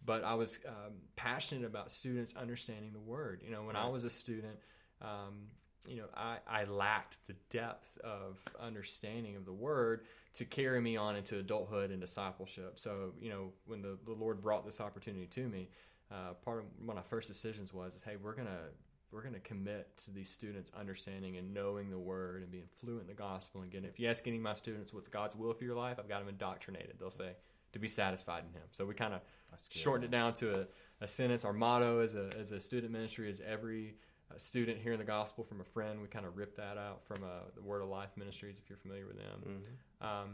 But 0.06 0.24
I 0.24 0.36
was 0.36 0.60
um, 0.68 0.94
passionate 1.16 1.66
about 1.66 1.92
students 1.92 2.34
understanding 2.40 2.92
the 2.94 3.00
word. 3.00 3.42
You 3.44 3.52
know, 3.52 3.64
when 3.64 3.76
I 3.76 3.90
was 3.90 4.04
a 4.04 4.10
student, 4.10 4.58
um, 5.02 5.48
you 5.88 5.98
know, 5.98 6.06
I, 6.16 6.38
I 6.48 6.66
lacked 6.66 7.18
the 7.28 7.36
depth 7.50 7.98
of 8.04 8.38
understanding 8.60 9.36
of 9.36 9.46
the 9.46 9.54
word 9.54 10.02
to 10.36 10.46
carry 10.46 10.80
me 10.80 10.98
on 10.98 11.16
into 11.16 11.40
adulthood 11.40 11.90
and 11.90 12.00
discipleship. 12.00 12.78
So, 12.78 13.14
you 13.20 13.30
know, 13.30 13.52
when 13.66 13.82
the, 13.82 13.98
the 14.06 14.14
Lord 14.14 14.42
brought 14.42 14.66
this 14.66 14.80
opportunity 14.80 15.26
to 15.26 15.48
me, 15.48 15.70
uh, 16.12 16.34
part 16.46 16.60
of 16.60 16.66
one 16.86 16.98
of 16.98 17.04
my 17.04 17.10
first 17.10 17.28
decisions 17.28 17.74
was, 17.74 17.96
is, 17.96 18.04
hey, 18.04 18.18
we're 18.22 18.36
gonna 18.36 18.70
we're 19.12 19.24
gonna 19.24 19.40
commit 19.40 19.96
to 20.06 20.12
these 20.12 20.30
students 20.30 20.72
understanding 20.78 21.38
and 21.38 21.54
knowing 21.54 21.90
the 21.90 22.00
word 22.00 22.42
and 22.44 22.52
being 22.52 22.68
fluent 22.80 23.02
in 23.02 23.08
the 23.08 23.14
gospel. 23.14 23.62
And 23.62 23.72
again, 23.72 23.86
if 23.86 24.00
you 24.00 24.08
ask 24.10 24.28
any 24.28 24.38
of 24.38 24.44
my 24.44 24.54
students 24.54 24.94
what's 24.94 25.08
God's 25.08 25.36
will 25.36 25.54
for 25.54 25.64
your 25.64 25.76
life, 25.76 25.98
I've 26.00 26.10
got 26.10 26.20
them 26.20 26.30
indoctrinated. 26.30 26.96
They'll 27.00 27.10
say 27.10 27.32
to 27.74 27.80
be 27.80 27.88
satisfied 27.88 28.44
in 28.48 28.54
Him. 28.54 28.68
So 28.72 28.86
we 28.86 28.94
kind 28.94 29.14
of 29.14 29.22
shortened 29.70 30.06
it 30.06 30.12
down 30.12 30.34
to 30.36 30.62
a, 30.62 30.68
a 31.02 31.08
sentence. 31.08 31.46
Our 31.46 31.54
motto 31.54 32.00
as 32.00 32.16
a 32.16 32.30
as 32.40 32.52
a 32.52 32.60
student 32.60 32.92
ministry 32.92 33.30
is 33.30 33.42
every 33.46 33.96
uh, 34.30 34.38
student 34.38 34.80
hearing 34.80 35.00
the 35.00 35.06
gospel 35.06 35.44
from 35.44 35.62
a 35.62 35.66
friend. 35.66 36.02
We 36.02 36.08
kind 36.08 36.26
of 36.26 36.38
ripped 36.38 36.58
that 36.58 36.78
out 36.78 37.04
from 37.06 37.24
uh, 37.24 37.50
the 37.56 37.62
Word 37.62 37.82
of 37.82 37.90
Life 37.90 38.10
Ministries, 38.18 38.58
if 38.58 38.70
you're 38.70 38.78
familiar 38.78 39.06
with 39.08 39.18
them. 39.18 39.64
Mhm. 40.02 40.06
Um, 40.06 40.30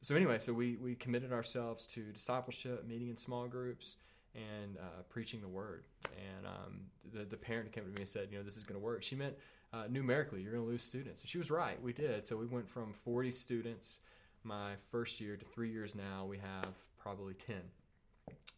so 0.00 0.14
anyway, 0.14 0.38
so 0.38 0.52
we 0.52 0.76
we 0.76 0.94
committed 0.94 1.32
ourselves 1.32 1.84
to 1.86 2.12
discipleship, 2.12 2.86
meeting 2.86 3.08
in 3.08 3.16
small 3.16 3.48
groups, 3.48 3.96
and 4.34 4.76
uh, 4.78 5.02
preaching 5.08 5.40
the 5.40 5.48
word. 5.48 5.84
And 6.16 6.46
um, 6.46 6.80
the 7.12 7.24
the 7.24 7.36
parent 7.36 7.72
came 7.72 7.84
to 7.84 7.90
me 7.90 7.96
and 8.00 8.08
said, 8.08 8.28
you 8.30 8.38
know, 8.38 8.44
this 8.44 8.56
is 8.56 8.62
going 8.64 8.78
to 8.80 8.84
work. 8.84 9.02
She 9.02 9.16
meant 9.16 9.34
uh, 9.72 9.84
numerically, 9.90 10.40
you're 10.42 10.52
going 10.52 10.64
to 10.64 10.70
lose 10.70 10.82
students, 10.82 11.22
and 11.22 11.28
she 11.28 11.38
was 11.38 11.50
right. 11.50 11.80
We 11.82 11.92
did. 11.92 12.26
So 12.26 12.36
we 12.36 12.46
went 12.46 12.68
from 12.70 12.92
40 12.92 13.30
students 13.30 13.98
my 14.44 14.72
first 14.90 15.20
year 15.20 15.36
to 15.36 15.44
three 15.44 15.70
years 15.70 15.94
now. 15.94 16.24
We 16.24 16.38
have 16.38 16.68
probably 16.98 17.34
10. 17.34 17.56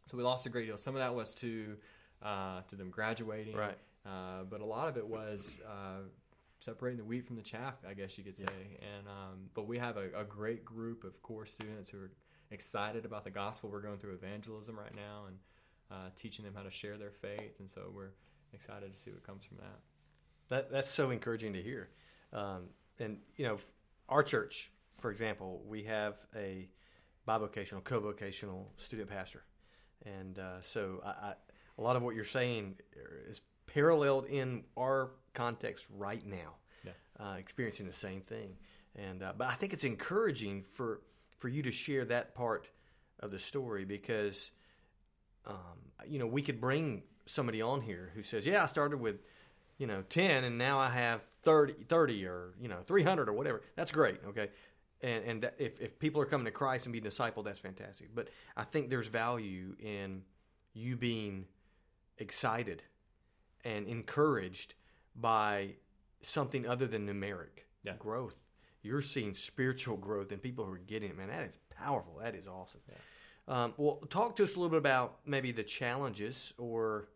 So 0.07 0.17
we 0.17 0.23
lost 0.23 0.47
a 0.47 0.49
great 0.51 0.67
deal. 0.67 0.79
Some 0.79 0.95
of 0.95 1.01
that 1.01 1.15
was 1.15 1.35
to 1.35 1.77
uh, 2.23 2.61
to 2.69 2.77
them 2.77 2.91
graduating, 2.91 3.57
Right. 3.57 3.79
uh, 4.07 4.45
but 4.49 4.61
a 4.61 4.65
lot 4.65 4.89
of 4.89 4.97
it 4.97 5.07
was 5.07 5.61
uh, 5.67 6.03
separating 6.59 6.99
the 6.99 7.05
wheat 7.05 7.25
from 7.25 7.37
the 7.37 7.43
chaff, 7.43 7.75
I 7.89 7.95
guess 7.95 8.19
you 8.19 8.25
could 8.25 8.37
say. 8.37 8.45
And 8.81 9.09
um, 9.09 9.49
but 9.55 9.67
we 9.67 9.79
have 9.79 9.97
a, 9.97 10.09
a 10.15 10.25
great 10.25 10.65
group 10.65 11.05
of 11.05 11.23
core 11.23 11.47
students 11.47 11.89
who 11.91 11.99
are 11.99 12.11
excited 12.51 13.05
about 13.05 13.25
the 13.25 13.31
gospel. 13.31 13.71
We're 13.71 13.81
going 13.81 13.99
through 13.99 14.15
evangelism 14.15 14.79
right 14.79 14.95
now 14.95 15.25
and 15.29 15.37
uh, 15.91 16.11
teaching 16.17 16.45
them 16.45 16.55
how 16.55 16.63
to 16.63 16.71
share 16.71 16.97
their 16.97 17.11
faith, 17.11 17.59
and 17.59 17.69
so 17.69 17.91
we're 17.95 18.13
excited 18.53 18.93
to 18.95 18.99
see 18.99 19.11
what 19.11 19.23
comes 19.25 19.45
from 19.45 19.59
that. 19.59 19.79
That 20.49 20.71
that's 20.73 20.91
so 20.91 21.11
encouraging 21.11 21.53
to 21.55 21.63
hear. 21.63 21.91
Um, 22.33 22.69
and 22.99 23.19
you 23.37 23.45
know, 23.47 23.59
our 24.09 24.23
church, 24.23 24.71
for 24.99 25.11
example, 25.11 25.63
we 25.67 25.85
have 25.85 26.15
a 26.37 26.69
bivocational, 27.27 27.83
co-vocational 27.85 28.73
student 28.77 29.09
pastor, 29.11 29.45
and 30.05 30.39
uh, 30.39 30.61
so 30.61 31.01
I, 31.05 31.09
I, 31.09 31.35
a 31.79 31.83
lot 31.83 31.97
of 31.97 32.03
what 32.03 32.15
you're 32.15 32.25
saying 32.25 32.77
is 33.29 33.41
paralleled 33.67 34.27
in 34.27 34.65
our 34.77 35.13
context 35.35 35.87
right 35.97 36.25
now, 36.27 36.57
Yeah. 36.85 36.93
uh, 37.19 37.35
experiencing 37.35 37.87
the 37.87 37.93
same 37.93 38.21
thing. 38.21 38.57
And 38.97 39.23
uh, 39.23 39.33
but 39.37 39.47
I 39.49 39.55
think 39.55 39.73
it's 39.73 39.85
encouraging 39.85 40.63
for 40.63 41.01
for 41.39 41.49
you 41.49 41.63
to 41.63 41.71
share 41.73 42.05
that 42.07 42.35
part 42.35 42.69
of 43.21 43.31
the 43.31 43.39
story 43.39 43.85
because 43.85 44.51
um, 45.47 45.57
you 46.07 46.19
know 46.19 46.27
we 46.27 46.43
could 46.43 46.61
bring 46.61 47.03
somebody 47.27 47.63
on 47.63 47.81
here 47.83 48.11
who 48.15 48.23
says, 48.23 48.47
"Yeah, 48.47 48.63
I 48.63 48.67
started 48.67 48.99
with." 48.99 49.21
you 49.79 49.87
know, 49.87 50.03
10 50.11 50.45
and 50.45 50.59
now 50.59 50.79
I 50.79 50.91
have 50.91 51.23
30, 51.43 51.73
30 51.73 52.27
or, 52.27 52.53
you 52.61 52.69
know, 52.69 52.83
300 52.85 53.31
or 53.31 53.33
whatever. 53.33 53.63
That's 53.77 53.91
great. 53.91 54.21
Okay. 54.27 54.51
And, 55.01 55.25
and 55.25 55.43
that 55.43 55.55
if, 55.57 55.81
if 55.81 55.99
people 55.99 56.21
are 56.21 56.27
coming 56.27 56.45
to 56.45 56.51
Christ 56.51 56.85
and 56.85 56.93
being 56.93 57.03
discipled, 57.03 57.45
that's 57.47 57.61
fantastic. 57.61 58.15
But 58.15 58.29
I 58.55 58.65
think 58.65 58.91
there's 58.91 59.09
value 59.09 59.75
in 59.81 60.21
you 60.75 60.99
being 60.99 61.47
excited 62.19 62.83
and 63.65 63.87
encouraged 63.89 64.75
by 65.17 65.77
something 66.21 66.67
other 66.67 66.87
than 66.87 67.07
numeric 67.07 67.65
Yeah. 67.83 67.95
growth. 67.99 68.49
You're 68.83 69.01
seeing 69.01 69.35
spiritual 69.35 69.97
growth 69.97 70.31
and 70.31 70.43
people 70.43 70.67
who 70.67 70.73
are 70.73 70.79
getting 70.79 71.09
it, 71.09 71.17
man. 71.17 71.29
That 71.29 71.45
is 71.45 71.59
powerful. 71.75 72.19
That 72.23 72.35
is 72.35 72.47
awesome. 72.47 72.83
Um, 73.49 73.75
well, 73.77 73.97
talk 74.11 74.37
to 74.37 74.45
us 74.45 74.55
a 74.55 74.59
little 74.61 74.71
bit 74.71 74.79
about 74.79 75.19
maybe 75.27 75.53
the 75.53 75.63
challenges 75.63 76.55
or 76.59 77.09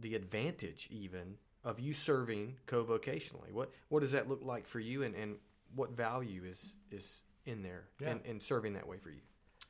the 0.00 0.14
advantage 0.14 0.88
even 0.90 1.36
of 1.64 1.80
you 1.80 1.92
serving 1.92 2.56
co-vocationally. 2.66 3.52
What 3.52 3.70
what 3.88 4.00
does 4.00 4.12
that 4.12 4.28
look 4.28 4.40
like 4.42 4.66
for 4.66 4.80
you, 4.80 5.02
and, 5.02 5.14
and 5.14 5.36
what 5.74 5.90
value 5.90 6.44
is 6.44 6.74
is 6.90 7.22
in 7.44 7.62
there 7.62 7.84
Yeah. 8.00 8.12
in, 8.12 8.20
in 8.24 8.40
serving 8.40 8.74
that 8.74 8.86
way 8.86 8.98
for 8.98 9.10
you? 9.10 9.20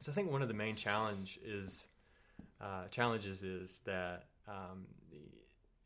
So 0.00 0.12
I 0.12 0.14
think 0.14 0.30
one 0.30 0.42
of 0.42 0.48
the 0.48 0.54
main 0.54 0.76
challenge 0.76 1.38
is 1.44 1.86
uh, 2.60 2.86
challenges 2.90 3.42
is 3.42 3.80
that 3.84 4.26
um, 4.46 4.86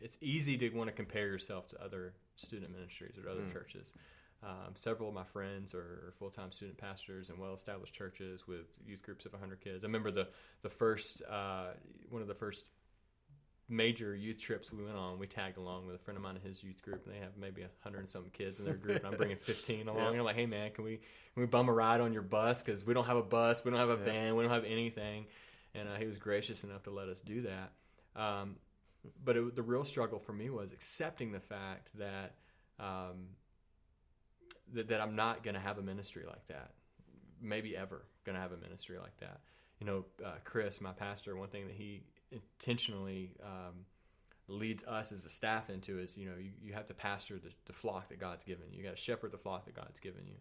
it's 0.00 0.18
easy 0.21 0.59
to 0.59 0.68
want 0.71 0.88
to 0.88 0.92
compare 0.92 1.26
yourself 1.26 1.68
to 1.68 1.82
other 1.82 2.14
student 2.37 2.73
ministries 2.73 3.14
or 3.16 3.28
other 3.30 3.44
churches. 3.52 3.94
Um, 4.45 4.75
several 4.75 5.09
of 5.09 5.15
my 5.15 5.25
friends 5.25 5.73
are 5.73 6.13
full 6.19 6.31
time 6.31 6.51
student 6.51 6.77
pastors 6.77 7.31
in 7.31 7.39
well 7.39 7.55
established 7.55 7.95
churches 7.95 8.47
with 8.49 8.67
youth 8.85 9.03
groups 9.03 9.25
of 9.25 9.33
100 9.33 9.61
kids. 9.61 9.85
I 9.85 9.87
remember 9.87 10.11
the 10.11 10.29
the 10.63 10.71
first 10.71 11.23
uh, 11.31 11.69
one 12.11 12.23
of 12.23 12.29
the 12.29 12.35
first 12.35 12.71
major 13.69 14.15
youth 14.15 14.39
trips 14.39 14.73
we 14.73 14.85
went 14.85 14.97
on. 14.97 15.19
We 15.19 15.27
tagged 15.27 15.57
along 15.57 15.87
with 15.87 15.95
a 15.95 15.99
friend 15.99 16.17
of 16.17 16.23
mine 16.23 16.37
in 16.37 16.43
his 16.43 16.63
youth 16.63 16.83
group, 16.83 17.07
and 17.07 17.15
they 17.15 17.21
have 17.21 17.37
maybe 17.41 17.65
hundred 17.85 18.01
and 18.01 18.09
some 18.09 18.25
kids 18.33 18.59
in 18.59 18.65
their 18.65 18.75
group. 18.75 18.99
And 18.99 19.07
I'm 19.07 19.17
bringing 19.17 19.37
15 19.41 19.89
along. 19.89 20.09
And 20.09 20.19
I'm 20.19 20.25
like, 20.25 20.37
hey 20.37 20.47
man, 20.47 20.73
can 20.73 20.85
we 20.85 20.97
can 20.97 21.41
we 21.41 21.47
bum 21.47 21.69
a 21.69 21.73
ride 21.73 22.01
on 22.01 22.13
your 22.13 22.23
bus? 22.23 22.63
Because 22.63 22.85
we 22.85 22.95
don't 22.95 23.07
have 23.07 23.17
a 23.17 23.23
bus, 23.23 23.65
we 23.65 23.71
don't 23.71 23.81
have 23.81 23.91
a 23.91 23.97
van, 23.97 24.35
we 24.35 24.43
don't 24.43 24.53
have 24.53 24.65
anything. 24.65 25.27
And 25.75 25.89
uh, 25.89 25.95
he 25.97 26.07
was 26.07 26.19
gracious 26.19 26.65
enough 26.65 26.83
to 26.83 26.91
let 26.91 27.09
us 27.09 27.21
do 27.21 27.43
that. 27.43 27.73
Um, 28.21 28.57
but 29.25 29.37
it, 29.37 29.57
the 29.57 29.63
real 29.63 29.85
struggle 29.85 30.19
for 30.19 30.33
me 30.33 30.51
was 30.51 30.73
accepting 30.73 31.33
the 31.33 31.41
fact 31.41 31.89
that 31.99 32.35
um, 32.79 33.29
that, 34.73 34.88
that 34.88 35.00
I'm 35.00 35.17
not 35.17 35.43
going 35.43 35.55
to 35.55 35.61
have 35.61 35.79
a 35.79 35.83
ministry 35.83 36.25
like 36.26 36.47
that. 36.49 36.71
Maybe 37.41 37.76
ever 37.76 38.02
going 38.25 38.35
to 38.35 38.41
have 38.41 38.52
a 38.52 38.57
ministry 38.57 38.99
like 38.99 39.17
that. 39.21 39.41
You 39.81 39.87
know, 39.87 40.05
uh, 40.25 40.35
Chris, 40.45 40.81
my 40.81 40.93
pastor, 40.93 41.37
one 41.37 41.49
thing 41.49 41.67
that 41.67 41.75
he 41.75 42.02
intentionally 42.31 43.33
um, 43.43 43.85
leads 44.49 44.85
us 44.85 45.12
as 45.12 45.25
a 45.25 45.29
staff 45.29 45.71
into 45.71 45.99
is, 45.99 46.17
you 46.17 46.26
know, 46.26 46.37
you, 46.38 46.50
you 46.62 46.73
have 46.73 46.87
to 46.87 46.95
pastor 46.95 47.38
the, 47.38 47.50
the 47.67 47.73
flock 47.73 48.09
that 48.11 48.21
God's 48.21 48.45
given 48.45 48.67
you. 48.71 48.79
You 48.79 48.85
got 48.85 48.97
to 48.97 49.02
shepherd 49.02 49.33
the 49.33 49.38
flock 49.38 49.64
that 49.64 49.75
God's 49.75 49.99
given 50.00 50.23
you. 50.26 50.37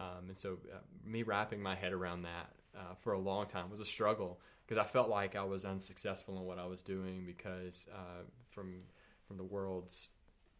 Um, 0.00 0.28
and 0.28 0.36
so, 0.36 0.58
uh, 0.72 0.78
me 1.04 1.24
wrapping 1.24 1.60
my 1.60 1.74
head 1.74 1.92
around 1.92 2.22
that 2.22 2.52
uh, 2.76 2.94
for 3.00 3.14
a 3.14 3.18
long 3.18 3.46
time 3.46 3.70
was 3.70 3.80
a 3.80 3.84
struggle 3.84 4.40
because 4.66 4.80
I 4.80 4.86
felt 4.86 5.08
like 5.08 5.34
I 5.34 5.44
was 5.44 5.64
unsuccessful 5.64 6.36
in 6.36 6.44
what 6.44 6.58
I 6.58 6.66
was 6.66 6.82
doing 6.82 7.24
because 7.26 7.86
uh, 7.92 8.22
from 8.50 8.82
from 9.26 9.36
the 9.36 9.44
world's 9.44 10.08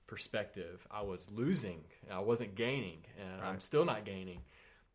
perspective, 0.09 0.85
I 0.91 1.03
was 1.03 1.31
losing. 1.31 1.85
I 2.11 2.19
wasn't 2.21 2.57
gaining, 2.57 2.99
and 3.17 3.41
I'm 3.41 3.61
still 3.61 3.85
not 3.85 4.05
gaining. 4.05 4.41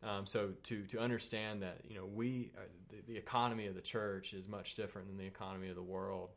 Um, 0.02 0.26
so 0.26 0.50
to 0.64 0.82
to 0.88 0.98
understand 0.98 1.62
that 1.62 1.78
you 1.88 1.96
know 1.96 2.04
we 2.04 2.50
uh, 2.58 2.60
the, 2.90 3.12
the 3.12 3.16
economy 3.18 3.66
of 3.66 3.74
the 3.74 3.80
church 3.80 4.34
is 4.34 4.46
much 4.46 4.74
different 4.74 5.08
than 5.08 5.16
the 5.16 5.24
economy 5.24 5.70
of 5.70 5.76
the 5.76 5.82
world, 5.82 6.28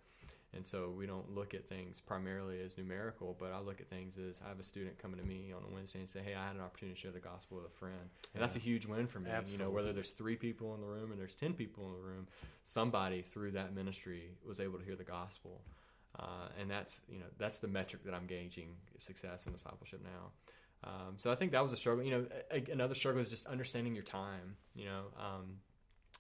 and 0.54 0.66
so 0.66 0.94
we 0.98 1.06
don't 1.06 1.36
look 1.36 1.54
at 1.54 1.68
things 1.68 2.00
primarily 2.00 2.62
as 2.62 2.78
numerical, 2.78 3.36
but 3.38 3.52
I 3.52 3.60
look 3.60 3.82
at 3.82 3.90
things 3.90 4.14
as 4.18 4.40
I 4.46 4.48
have 4.48 4.60
a 4.60 4.64
student 4.64 4.98
coming 5.00 5.20
to 5.20 5.26
me 5.26 5.52
on 5.54 5.64
a 5.70 5.74
Wednesday 5.74 6.00
and 6.00 6.10
say, 6.10 6.22
"Hey, 6.24 6.34
I 6.34 6.48
had 6.48 6.56
an 6.56 6.62
opportunity 6.62 6.96
to 6.96 7.02
share 7.02 7.12
the 7.12 7.20
gospel 7.20 7.58
with 7.58 7.66
a 7.66 7.76
friend," 7.76 8.10
and 8.34 8.42
that's 8.42 8.56
a 8.56 8.60
huge 8.60 8.86
win 8.86 9.08
for 9.08 9.20
me. 9.20 9.30
You 9.52 9.58
know, 9.66 9.70
whether 9.70 9.92
there's 9.92 10.12
three 10.12 10.38
people 10.38 10.74
in 10.76 10.80
the 10.80 10.88
room 10.88 11.12
and 11.12 11.20
there's 11.20 11.36
ten 11.36 11.54
people 11.54 11.88
in 11.88 11.94
the 11.94 12.00
room, 12.08 12.28
somebody 12.64 13.22
through 13.22 13.52
that 13.52 13.76
ministry 13.76 14.30
was 14.48 14.62
able 14.62 14.80
to 14.80 14.86
hear 14.86 14.96
the 14.96 15.04
gospel. 15.04 15.60
Uh, 16.20 16.50
and 16.60 16.70
that's 16.70 17.00
you 17.08 17.20
know 17.20 17.26
that's 17.38 17.60
the 17.60 17.68
metric 17.68 18.04
that 18.06 18.14
I'm 18.14 18.26
gauging 18.26 18.70
success 18.98 19.46
in 19.46 19.54
discipleship 19.54 20.02
now. 20.04 20.32
Um, 20.84 21.16
so 21.18 21.32
I 21.32 21.36
think 21.36 21.52
that 21.52 21.64
was 21.64 21.74
a 21.74 21.76
struggle. 21.76 22.04
You 22.04 22.12
know, 22.12 22.26
a, 22.52 22.64
another 22.72 22.96
struggle 22.96 23.22
is 23.22 23.30
just 23.30 23.46
understanding 23.48 23.94
your 23.94 24.04
time. 24.04 24.56
You 24.76 24.86
know, 24.86 25.02
um, 25.20 25.58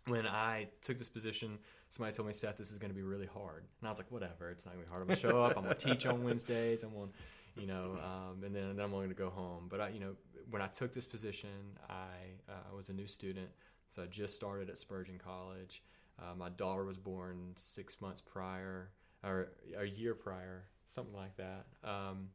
when 0.06 0.26
I 0.28 0.68
took 0.82 0.98
this 0.98 1.10
position, 1.10 1.60
somebody 1.90 2.16
told 2.16 2.28
me, 2.28 2.34
Seth, 2.34 2.58
this 2.58 2.72
is 2.72 2.78
going 2.78 2.92
to 2.92 2.96
be 2.96 3.04
really 3.04 3.28
hard, 3.28 3.66
and 3.80 3.88
I 3.88 3.92
was 3.92 4.00
like, 4.00 4.12
whatever, 4.12 4.50
it's 4.50 4.66
not 4.66 4.74
going 4.74 4.86
to 4.86 4.90
be 4.90 4.92
hard. 4.92 5.02
I'm 5.02 5.08
going 5.08 5.16
to 5.16 5.22
show 5.22 5.44
up. 5.44 5.58
I'm 5.58 5.64
going 5.64 5.76
to 5.76 5.86
teach 5.88 6.06
on 6.06 6.24
Wednesdays. 6.24 6.84
I'm 6.84 6.94
going, 6.94 7.12
you 7.56 7.68
know, 7.68 7.98
um, 8.04 8.44
and 8.44 8.56
then, 8.56 8.76
then 8.76 8.86
I'm 8.86 8.92
going 8.92 9.10
to 9.10 9.16
go 9.16 9.30
home. 9.30 9.68
But 9.70 9.82
I, 9.82 9.90
you 9.90 10.00
know, 10.00 10.14
when 10.50 10.62
I 10.62 10.68
took 10.68 10.94
this 10.94 11.06
position, 11.06 11.50
I 11.90 12.52
uh, 12.52 12.76
was 12.76 12.90
a 12.90 12.94
new 12.94 13.08
student, 13.08 13.50
so 13.90 14.04
I 14.04 14.06
just 14.06 14.36
started 14.36 14.70
at 14.70 14.78
Spurgeon 14.80 15.20
College. 15.24 15.84
Uh, 16.20 16.36
my 16.36 16.50
daughter 16.50 16.84
was 16.84 16.98
born 16.98 17.54
six 17.58 18.02
months 18.02 18.22
prior, 18.22 18.90
or 19.24 19.50
a 19.78 19.86
year 19.86 20.14
prior, 20.14 20.64
something 20.96 21.16
like 21.16 21.36
that. 21.38 21.66
Um, 21.84 22.30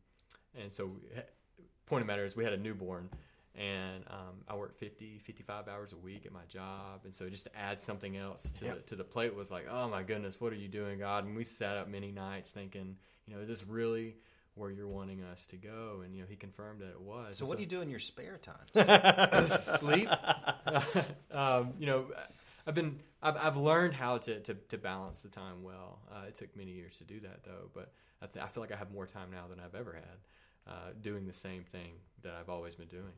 and 0.61 0.73
so, 0.73 0.91
point 1.87 2.03
of 2.03 2.07
matter 2.07 2.25
is, 2.25 2.37
we 2.37 2.45
had 2.45 2.53
a 2.53 2.59
newborn, 2.59 3.09
and 3.55 4.05
um, 4.09 4.37
I 4.49 4.55
worked 4.57 4.79
50, 4.79 5.21
55 5.25 5.69
hours 5.69 5.93
a 5.93 5.97
week 5.97 6.27
at 6.27 6.33
my 6.33 6.45
job. 6.49 7.01
And 7.05 7.15
so, 7.15 7.29
just 7.29 7.45
to 7.45 7.57
add 7.59 7.81
something 7.81 8.17
else 8.17 8.53
to, 8.55 8.65
Yep. 8.67 8.75
the, 8.77 8.83
to 8.91 8.97
the 8.97 9.05
plate 9.05 9.35
was 9.35 9.51
like, 9.51 9.67
oh 9.71 9.89
my 9.89 10.03
goodness, 10.03 10.41
what 10.41 10.53
are 10.53 10.57
you 10.57 10.69
doing, 10.69 10.99
God? 10.99 11.25
And 11.25 11.37
we 11.37 11.45
sat 11.45 11.77
up 11.77 11.89
many 11.89 12.11
nights 12.13 12.51
thinking, 12.53 12.97
you 13.27 13.35
know, 13.35 13.41
is 13.43 13.49
this 13.49 13.67
really 13.67 14.17
where 14.55 14.71
you're 14.71 14.89
wanting 14.89 15.23
us 15.23 15.47
to 15.47 15.57
go? 15.57 16.03
And, 16.05 16.15
you 16.15 16.21
know, 16.23 16.27
he 16.29 16.37
confirmed 16.37 16.81
that 16.83 16.91
it 16.91 17.01
was. 17.01 17.39
So 17.39 17.47
what 17.47 17.57
do 17.57 17.63
you 17.63 17.69
do 17.69 17.81
in 17.81 17.89
your 17.89 17.99
spare 18.01 18.39
time? 18.39 19.49
sleep. 19.59 20.09
um, 21.31 21.73
you 21.79 21.87
know, 21.87 22.07
I've 22.67 22.75
been 22.75 23.01
I've, 23.23 23.37
I've 23.37 23.57
learned 23.57 23.95
how 23.95 24.19
to, 24.19 24.41
to, 24.41 24.55
to 24.55 24.79
balance 24.79 25.21
the 25.21 25.29
time 25.29 25.63
well. 25.63 26.01
Uh, 26.11 26.27
it 26.29 26.35
took 26.35 26.57
many 26.57 26.73
years 26.73 26.99
to 26.99 27.05
do 27.05 27.21
that 27.21 27.45
though, 27.45 27.71
but 27.75 27.93
I, 28.21 28.27
th- 28.27 28.45
I 28.45 28.49
feel 28.49 28.63
like 28.63 28.73
I 28.73 28.77
have 28.77 28.93
more 28.93 29.07
time 29.07 29.31
now 29.31 29.45
than 29.49 29.61
I've 29.61 29.75
ever 29.75 29.93
had 29.93 30.73
uh, 30.73 30.91
doing 31.01 31.27
the 31.27 31.33
same 31.33 31.65
thing 31.65 31.95
that 32.23 32.35
I've 32.39 32.49
always 32.49 32.75
been 32.75 32.89
doing. 32.89 33.13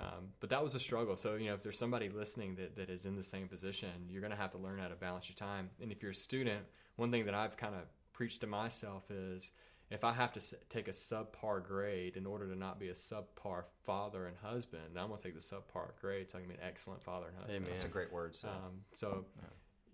Um, 0.00 0.28
but 0.40 0.50
that 0.50 0.62
was 0.62 0.74
a 0.74 0.80
struggle. 0.80 1.16
So 1.16 1.34
you 1.34 1.46
know, 1.48 1.54
if 1.54 1.62
there's 1.62 1.78
somebody 1.78 2.08
listening 2.08 2.54
that, 2.56 2.76
that 2.76 2.88
is 2.88 3.04
in 3.04 3.16
the 3.16 3.22
same 3.22 3.48
position, 3.48 3.90
you're 4.08 4.20
going 4.20 4.32
to 4.32 4.36
have 4.38 4.50
to 4.52 4.58
learn 4.58 4.78
how 4.78 4.88
to 4.88 4.94
balance 4.94 5.28
your 5.28 5.36
time. 5.36 5.70
And 5.82 5.90
if 5.90 6.02
you're 6.02 6.12
a 6.12 6.14
student, 6.14 6.64
one 6.96 7.10
thing 7.10 7.24
that 7.26 7.34
I've 7.34 7.56
kind 7.56 7.74
of 7.74 7.82
preached 8.12 8.40
to 8.42 8.46
myself 8.46 9.10
is 9.10 9.50
if 9.90 10.04
I 10.04 10.12
have 10.12 10.32
to 10.34 10.40
take 10.68 10.88
a 10.88 10.92
subpar 10.92 11.64
grade 11.66 12.16
in 12.16 12.26
order 12.26 12.46
to 12.48 12.54
not 12.56 12.78
be 12.78 12.88
a 12.88 12.94
subpar 12.94 13.64
father 13.84 14.26
and 14.26 14.36
husband, 14.36 14.82
I'm 14.98 15.08
going 15.08 15.18
to 15.18 15.24
take 15.24 15.34
the 15.34 15.40
subpar 15.40 15.88
grade 16.00 16.30
so 16.30 16.38
I 16.38 16.40
can 16.42 16.48
be 16.50 16.54
an 16.56 16.60
excellent 16.62 17.02
father 17.02 17.26
and 17.28 17.36
husband. 17.36 17.56
Amen. 17.56 17.68
That's 17.68 17.84
a 17.84 17.88
great 17.88 18.12
word. 18.12 18.36
So. 18.36 18.48
Um, 18.48 18.82
so, 18.92 19.24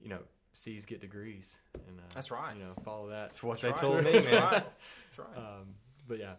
you 0.03 0.09
know, 0.09 0.19
C's 0.53 0.85
get 0.85 1.01
degrees, 1.01 1.57
and 1.89 1.99
uh, 1.99 2.03
That's 2.15 2.31
right. 2.31 2.55
You 2.57 2.63
know, 2.65 2.75
follow 2.85 3.09
that. 3.09 3.31
That's 3.31 3.43
what 3.43 3.61
That's 3.61 3.63
they 3.81 3.87
right. 3.89 3.93
told 3.93 4.05
me, 4.05 4.13
That's 4.13 4.27
man. 4.27 4.43
right. 4.43 4.53
That's 4.53 5.19
right. 5.19 5.37
Um, 5.37 5.75
but 6.07 6.19
yeah, 6.21 6.35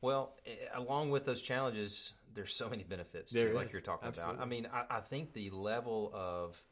Well, 0.00 0.34
eh, 0.46 0.50
along 0.74 1.10
with 1.10 1.26
those 1.26 1.42
challenges, 1.42 2.12
there's 2.34 2.54
so 2.56 2.68
many 2.70 2.82
benefits 2.82 3.32
too, 3.32 3.38
There 3.40 3.54
like 3.54 3.66
is. 3.68 3.72
you're 3.74 3.82
talking 3.82 4.08
Absolutely. 4.08 4.36
about. 4.36 4.46
I 4.46 4.48
mean, 4.48 4.68
I, 4.72 4.96
I 4.96 5.00
think 5.00 5.32
the 5.34 5.50
level 5.50 6.10
of 6.14 6.62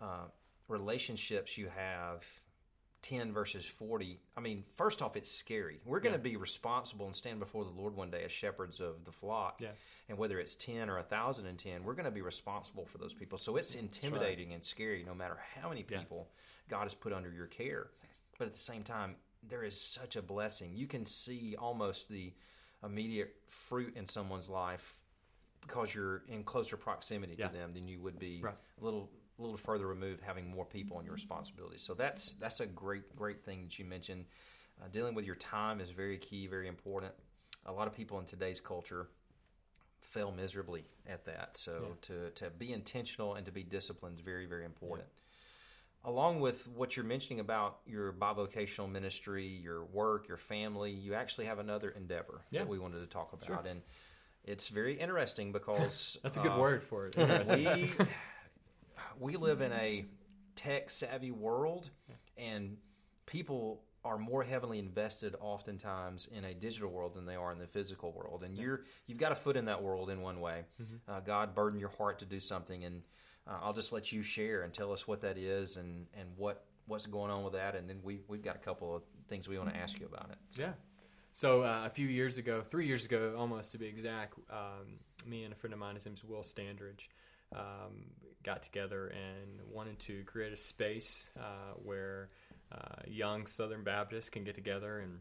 uh, 0.00 0.24
relationships 0.68 1.58
you 1.58 1.68
have, 1.74 2.24
ten 3.04 3.32
versus 3.34 3.66
forty. 3.66 4.18
I 4.34 4.40
mean, 4.40 4.64
first 4.76 5.02
off, 5.02 5.14
it's 5.14 5.30
scary. 5.30 5.78
We're 5.84 6.00
going 6.00 6.14
to 6.14 6.18
be 6.18 6.36
responsible 6.36 7.04
and 7.04 7.14
stand 7.14 7.38
before 7.38 7.62
the 7.64 7.70
Lord 7.70 7.94
one 7.94 8.10
day 8.10 8.22
as 8.24 8.32
shepherds 8.32 8.80
of 8.80 9.04
the 9.04 9.12
flock. 9.12 9.60
Yeah. 9.60 9.72
And 10.08 10.16
whether 10.16 10.40
it's 10.40 10.54
ten 10.54 10.88
or 10.88 10.96
a 10.98 11.02
thousand 11.02 11.44
and 11.46 11.58
ten, 11.58 11.84
we're 11.84 11.92
going 11.94 12.06
to 12.06 12.10
be 12.10 12.22
responsible 12.22 12.86
for 12.86 12.96
those 12.96 13.12
people. 13.12 13.36
So 13.36 13.56
it's 13.56 13.74
intimidating 13.74 14.54
and 14.54 14.64
scary, 14.64 15.04
no 15.06 15.14
matter 15.14 15.36
how 15.54 15.68
many 15.68 15.84
Yeah. 15.86 15.98
people 15.98 16.30
God 16.68 16.84
has 16.84 16.94
put 16.94 17.12
under 17.12 17.30
your 17.30 17.46
care. 17.46 17.88
But 18.38 18.46
at 18.46 18.54
the 18.54 18.58
same 18.58 18.82
time, 18.82 19.16
there 19.46 19.62
is 19.64 19.78
such 19.78 20.16
a 20.16 20.22
blessing. 20.22 20.72
You 20.74 20.86
can 20.86 21.04
see 21.04 21.56
almost 21.58 22.08
the 22.08 22.32
immediate 22.82 23.36
fruit 23.46 23.94
in 23.96 24.06
someone's 24.06 24.48
life 24.48 24.96
because 25.60 25.94
you're 25.94 26.22
in 26.28 26.42
closer 26.42 26.78
proximity 26.78 27.34
Yeah. 27.38 27.48
to 27.48 27.52
them 27.54 27.74
than 27.74 27.86
you 27.86 28.00
would 28.00 28.18
be 28.18 28.40
Right. 28.42 28.56
a 28.80 28.84
little 28.84 29.10
a 29.38 29.42
little 29.42 29.56
further 29.56 29.86
removed 29.86 30.22
having 30.22 30.48
more 30.48 30.64
people 30.64 30.96
on 30.96 31.04
your 31.04 31.14
responsibilities. 31.14 31.82
So 31.82 31.94
that's 31.94 32.34
that's 32.34 32.60
a 32.60 32.66
great 32.66 33.14
great 33.16 33.44
thing 33.44 33.64
that 33.64 33.78
you 33.78 33.84
mentioned. 33.84 34.26
Uh, 34.80 34.88
dealing 34.90 35.14
with 35.14 35.24
your 35.24 35.36
time 35.36 35.80
is 35.80 35.90
very 35.90 36.18
key, 36.18 36.46
very 36.46 36.68
important. 36.68 37.12
A 37.66 37.72
lot 37.72 37.86
of 37.86 37.94
people 37.94 38.18
in 38.18 38.24
today's 38.24 38.60
culture 38.60 39.08
fail 40.00 40.32
miserably 40.32 40.84
at 41.08 41.24
that. 41.24 41.56
So 41.56 41.96
to 42.02 42.30
to 42.30 42.50
be 42.50 42.72
intentional 42.72 43.34
and 43.34 43.44
to 43.46 43.52
be 43.52 43.62
disciplined 43.62 44.18
is 44.18 44.24
very 44.24 44.46
very 44.46 44.64
important. 44.64 45.08
Along 46.06 46.40
with 46.40 46.68
what 46.68 46.96
you're 46.96 47.06
mentioning 47.06 47.40
about 47.40 47.78
your 47.86 48.12
bivocational 48.12 48.90
ministry, 48.90 49.46
your 49.46 49.84
work, 49.86 50.28
your 50.28 50.36
family, 50.36 50.90
you 50.90 51.14
actually 51.14 51.46
have 51.46 51.58
another 51.58 51.88
endeavor 51.88 52.42
Yeah. 52.50 52.60
that 52.60 52.68
we 52.68 52.78
wanted 52.78 53.00
to 53.00 53.06
talk 53.06 53.32
about, 53.32 53.66
and 53.66 53.80
it's 54.44 54.68
very 54.68 55.00
interesting 55.00 55.50
because 55.58 56.18
that's 56.22 56.36
a 56.36 56.40
good 56.40 56.52
uh, 56.52 56.60
word 56.60 56.82
for 56.82 57.06
it. 57.06 57.16
We 57.48 57.94
we 59.18 59.36
live 59.36 59.60
in 59.60 59.72
a 59.72 60.04
tech 60.54 60.90
savvy 60.90 61.30
world 61.30 61.90
and 62.36 62.76
people 63.26 63.82
are 64.04 64.18
more 64.18 64.42
heavily 64.42 64.78
invested 64.78 65.34
oftentimes 65.40 66.28
in 66.30 66.44
a 66.44 66.52
digital 66.54 66.90
world 66.90 67.14
than 67.14 67.24
they 67.24 67.36
are 67.36 67.52
in 67.52 67.58
the 67.58 67.66
physical 67.66 68.12
world, 68.12 68.42
and 68.44 68.56
you're 68.56 68.82
you've 69.06 69.18
got 69.18 69.32
a 69.32 69.34
foot 69.34 69.56
in 69.56 69.64
that 69.64 69.82
world 69.82 70.10
in 70.10 70.20
one 70.20 70.40
way. 70.40 70.64
Uh, 71.08 71.20
God 71.20 71.54
burdened 71.54 71.80
your 71.80 71.90
heart 71.90 72.18
to 72.18 72.26
do 72.26 72.38
something, 72.38 72.84
and 72.84 73.02
uh, 73.46 73.58
I'll 73.62 73.72
just 73.72 73.92
let 73.92 74.12
you 74.12 74.22
share 74.22 74.62
and 74.62 74.72
tell 74.74 74.92
us 74.92 75.08
what 75.08 75.22
that 75.22 75.38
is 75.38 75.76
and 75.76 76.06
and 76.18 76.28
what 76.36 76.64
what's 76.86 77.06
going 77.06 77.30
on 77.30 77.44
with 77.44 77.54
that, 77.54 77.74
and 77.74 77.88
then 77.88 78.00
we 78.02 78.20
we've 78.28 78.42
got 78.42 78.56
a 78.56 78.58
couple 78.58 78.94
of 78.94 79.02
things 79.28 79.48
we 79.48 79.58
want 79.58 79.72
to 79.72 79.76
ask 79.76 79.98
you 79.98 80.06
about 80.06 80.28
it. 80.30 80.38
Yeah. 80.58 80.72
So 81.32 81.62
uh, 81.62 81.82
a 81.84 81.90
few 81.90 82.06
years 82.06 82.36
ago, 82.36 82.60
three 82.62 82.86
years 82.86 83.04
ago, 83.04 83.34
almost 83.36 83.72
to 83.72 83.78
be 83.78 83.86
exact, 83.86 84.34
um, 84.50 85.00
me 85.26 85.42
and 85.42 85.52
a 85.52 85.56
friend 85.56 85.72
of 85.72 85.80
mine, 85.80 85.96
his 85.96 86.06
name's 86.06 86.22
Will 86.22 86.42
Standridge, 86.42 87.08
um, 87.54 88.10
got 88.42 88.62
together 88.62 89.08
and 89.08 89.60
wanted 89.72 89.98
to 90.00 90.22
create 90.24 90.52
a 90.52 90.56
space 90.56 91.30
uh, 91.38 91.74
where 91.82 92.28
uh, 92.72 93.02
young 93.06 93.46
Southern 93.46 93.82
Baptists 93.82 94.28
can 94.28 94.44
get 94.44 94.54
together 94.54 94.98
and 94.98 95.20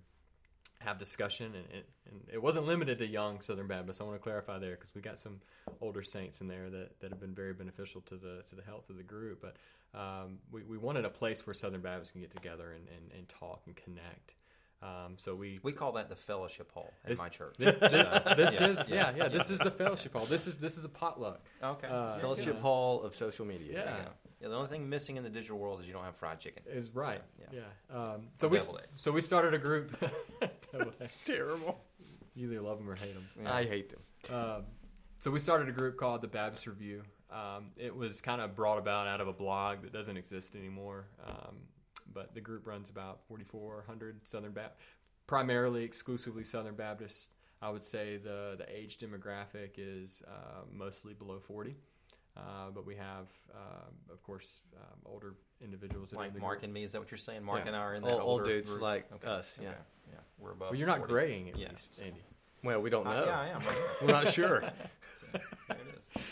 have 0.80 1.00
discussion. 1.00 1.48
And 1.56 1.66
it, 1.74 1.90
and 2.10 2.22
it 2.32 2.42
wasn't 2.42 2.68
limited 2.68 2.98
to 3.00 3.08
young 3.08 3.42
Southern 3.42 3.68
Baptists. 3.68 4.02
I 4.02 4.04
want 4.04 4.18
to 4.18 4.24
clarify 4.24 4.60
there 4.60 4.76
because 4.76 4.94
we 4.94 5.02
got 5.02 5.20
some 5.20 5.40
older 5.82 6.04
saints 6.04 6.42
in 6.42 6.48
there 6.48 6.70
that, 6.70 7.00
that 7.00 7.12
have 7.12 7.20
been 7.20 7.34
very 7.34 7.54
beneficial 7.54 8.02
to 8.02 8.16
the 8.16 8.44
to 8.50 8.56
the 8.56 8.64
health 8.64 8.90
of 8.90 8.98
the 8.98 9.04
group. 9.04 9.42
But 9.42 9.56
um, 9.98 10.40
we, 10.52 10.64
we 10.64 10.78
wanted 10.78 11.06
a 11.06 11.10
place 11.10 11.46
where 11.46 11.54
Southern 11.54 11.82
Baptists 11.82 12.12
can 12.12 12.22
get 12.22 12.36
together 12.36 12.72
and, 12.72 12.88
and, 12.88 13.12
and 13.18 13.30
talk 13.30 13.62
and 13.66 13.76
connect. 13.76 14.34
Um, 14.84 15.14
so 15.18 15.34
we 15.34 15.60
We 15.64 15.72
call 15.72 15.94
that 15.94 16.10
the 16.10 16.16
fellowship 16.16 16.72
hall 16.74 16.92
at 17.04 17.10
This- 17.10 17.20
my 17.20 17.30
church. 17.30 17.56
this, 17.58 17.74
this, 17.76 17.92
So, 17.92 18.22
this 18.38 18.60
yeah, 18.60 18.68
is 18.68 18.86
yeah, 18.90 19.14
yeah 19.16 19.28
this 19.30 19.50
is 19.50 19.60
the 19.60 19.72
fellowship 19.72 20.12
hall. 20.14 20.26
This 20.26 20.46
is 20.48 20.58
this 20.58 20.78
is 20.78 20.84
a 20.84 20.90
potluck. 20.90 21.42
okay. 21.64 21.88
Uh, 21.88 22.20
Fellowship 22.20 22.56
Yeah. 22.56 22.62
Hall 22.62 23.02
of 23.04 23.16
social 23.16 23.46
media. 23.46 23.72
Yeah. 23.74 23.84
Yeah. 23.86 23.98
yeah. 24.42 24.48
The 24.50 24.56
only 24.56 24.68
thing 24.68 24.90
missing 24.90 25.16
in 25.16 25.24
the 25.24 25.30
digital 25.30 25.58
world 25.58 25.80
is 25.80 25.88
you 25.88 25.94
don't 25.94 26.04
have 26.04 26.18
fried 26.18 26.40
chicken. 26.42 26.64
Is 26.68 26.92
right. 26.94 27.22
So, 27.38 27.46
yeah. 27.54 27.62
yeah. 27.92 27.98
Um, 27.98 28.28
so 28.40 28.50
we 28.50 28.58
eggs. 28.58 28.72
so 28.92 29.12
we 29.12 29.22
started 29.22 29.54
a 29.54 29.58
group. 29.58 29.98
Deviled 30.72 30.96
eggs. 31.00 31.18
Terrible. 31.24 31.80
you 32.36 32.52
either 32.52 32.62
love 32.62 32.78
them 32.80 32.90
or 32.90 32.96
hate 32.96 33.14
them. 33.14 33.30
Yeah. 33.42 33.54
I 33.54 33.64
hate 33.66 33.90
them. 33.90 34.02
Um, 34.38 34.64
so 35.22 35.32
we 35.32 35.40
started 35.40 35.70
a 35.70 35.72
group 35.72 35.96
called 35.98 36.22
the 36.22 36.28
Baptist 36.28 36.68
Review. 36.68 37.04
Um, 37.32 37.72
it 37.78 37.96
was 37.96 38.20
kind 38.20 38.42
of 38.42 38.54
brought 38.54 38.80
about 38.80 39.08
out 39.08 39.22
of 39.22 39.28
a 39.30 39.34
blog 39.34 39.82
that 39.84 39.94
doesn't 39.94 40.18
exist 40.18 40.56
anymore. 40.56 41.06
Um, 41.26 41.56
but 42.14 42.34
the 42.34 42.42
group 42.42 42.68
runs 42.68 42.90
about 42.90 43.22
4,400 43.28 44.28
Southern 44.28 44.52
Baptist, 44.52 44.80
primarily 45.28 45.84
exclusively 45.84 46.44
Southern 46.44 46.76
Baptists. 46.76 47.30
I 47.62 47.70
would 47.70 47.84
say 47.84 48.18
the 48.18 48.56
the 48.58 48.66
age 48.74 48.98
demographic 48.98 49.72
is 49.78 50.22
uh, 50.28 50.62
mostly 50.72 51.14
below 51.14 51.40
40. 51.40 51.76
Uh, 52.36 52.72
but 52.74 52.84
we 52.84 52.96
have, 52.96 53.28
um, 53.54 53.94
of 54.12 54.24
course, 54.24 54.62
um, 54.76 55.00
older 55.06 55.36
individuals. 55.62 56.10
That 56.10 56.18
are 56.18 56.24
in 56.24 56.28
Like 56.30 56.34
the 56.34 56.40
Mark 56.42 56.54
group. 56.60 56.64
and 56.64 56.74
me, 56.74 56.84
is 56.84 56.92
that 56.94 57.00
what 57.00 57.12
you're 57.12 57.18
saying? 57.20 57.44
Mark 57.44 57.60
Yeah. 57.62 57.68
and 57.68 57.76
I 57.76 57.80
are 57.80 57.94
in 57.96 58.02
that 58.04 58.12
Old- 58.14 58.22
old 58.22 58.44
dudes 58.46 58.70
group? 58.70 58.82
like 58.82 59.12
Okay. 59.14 59.28
us, 59.28 59.60
yeah. 59.62 59.70
Okay. 59.70 59.78
yeah. 60.14 60.20
We're 60.40 60.52
above. 60.54 60.72
Well, 60.72 60.80
you're 60.80 60.88
not 60.88 60.98
40. 60.98 61.14
graying 61.14 61.50
at 61.50 61.58
Yeah. 61.58 61.70
least, 61.70 62.02
Andy. 62.02 62.24
Well, 62.64 62.82
we 62.82 62.90
don't 62.90 63.06
know. 63.06 63.12
Uh, 63.12 63.26
yeah, 63.28 63.40
I 63.40 63.48
am. 63.50 63.62
We're 64.02 64.08
not 64.08 64.28
sure. 64.30 64.62
there 65.32 65.42
it 65.70 65.96
is. 65.96 66.24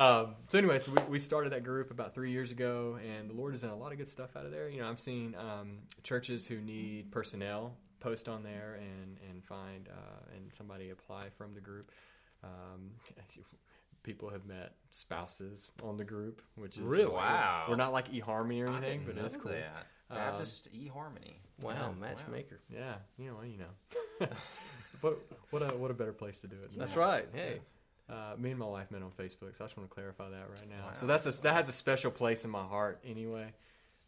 Um, 0.00 0.36
so 0.48 0.56
anyway, 0.56 0.78
so 0.78 0.92
we, 0.92 1.02
we 1.10 1.18
started 1.18 1.52
that 1.52 1.62
group 1.62 1.90
about 1.90 2.14
three 2.14 2.30
years 2.30 2.50
ago, 2.50 2.98
and 3.06 3.28
the 3.28 3.34
Lord 3.34 3.52
has 3.52 3.60
done 3.60 3.70
a 3.70 3.76
lot 3.76 3.92
of 3.92 3.98
good 3.98 4.08
stuff 4.08 4.34
out 4.34 4.46
of 4.46 4.50
there. 4.50 4.70
You 4.70 4.80
know, 4.80 4.86
I'm 4.86 4.96
seeing 4.96 5.34
um, 5.36 5.80
churches 6.02 6.46
who 6.46 6.58
need 6.58 7.12
personnel 7.12 7.74
post 8.00 8.26
on 8.26 8.42
there 8.42 8.78
and 8.80 9.18
and 9.28 9.44
find 9.44 9.88
uh, 9.90 10.34
and 10.34 10.50
somebody 10.54 10.88
apply 10.88 11.28
from 11.36 11.52
the 11.52 11.60
group. 11.60 11.92
Um, 12.42 12.92
people 14.02 14.30
have 14.30 14.46
met 14.46 14.72
spouses 14.90 15.68
on 15.82 15.98
the 15.98 16.04
group, 16.04 16.40
which 16.54 16.78
is 16.78 16.82
Really? 16.82 17.12
Wow. 17.12 17.66
We're 17.68 17.76
not 17.76 17.92
like 17.92 18.10
eHarmony 18.10 18.64
or 18.64 18.68
anything, 18.68 19.02
but 19.04 19.18
it's 19.22 19.36
know 19.36 19.42
cool. 19.42 19.52
that. 19.52 19.86
Um, 20.10 20.16
Baptist 20.16 20.72
eHarmony. 20.72 21.34
wow, 21.60 21.92
matchmaker. 22.00 22.60
Yeah, 22.72 22.94
you 23.18 23.26
know, 23.26 23.42
you 23.44 23.58
know. 23.58 24.26
but 25.02 25.18
what 25.50 25.60
a 25.60 25.76
what 25.76 25.90
a 25.90 25.94
better 25.94 26.14
place 26.14 26.38
to 26.38 26.48
do 26.48 26.56
it. 26.64 26.70
That's 26.74 26.94
that. 26.94 27.00
right. 27.00 27.28
Hey. 27.34 27.60
Uh, 28.10 28.34
me 28.36 28.50
and 28.50 28.58
my 28.58 28.66
wife 28.66 28.90
met 28.90 29.02
on 29.02 29.10
Facebook, 29.10 29.56
so 29.56 29.64
I 29.64 29.66
just 29.66 29.76
want 29.76 29.88
to 29.88 29.94
clarify 29.94 30.28
that 30.30 30.48
right 30.48 30.68
now. 30.68 30.86
Wow. 30.86 30.92
So 30.94 31.06
that's 31.06 31.26
a, 31.26 31.42
that 31.42 31.54
has 31.54 31.68
a 31.68 31.72
special 31.72 32.10
place 32.10 32.44
in 32.44 32.50
my 32.50 32.64
heart 32.64 33.00
anyway. 33.04 33.52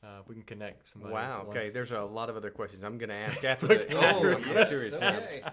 Uh, 0.03 0.23
we 0.27 0.35
can 0.35 0.43
connect 0.43 0.89
somebody. 0.89 1.15
Wow. 1.15 1.47
Okay. 1.49 1.71
There's 1.71 1.93
a 1.93 2.01
lot 2.01 2.29
of 2.29 2.37
other 2.37 2.51
questions 2.51 2.83
I'm 2.83 2.99
going 2.99 3.11
to 3.11 3.15
ask 3.15 3.45
after 3.45 3.69
the. 3.69 3.95
Oh, 3.95 4.35
I'm 4.35 4.45
yes. 4.45 4.69
curious. 4.69 4.95
Okay. 4.95 5.41
Yeah. 5.41 5.51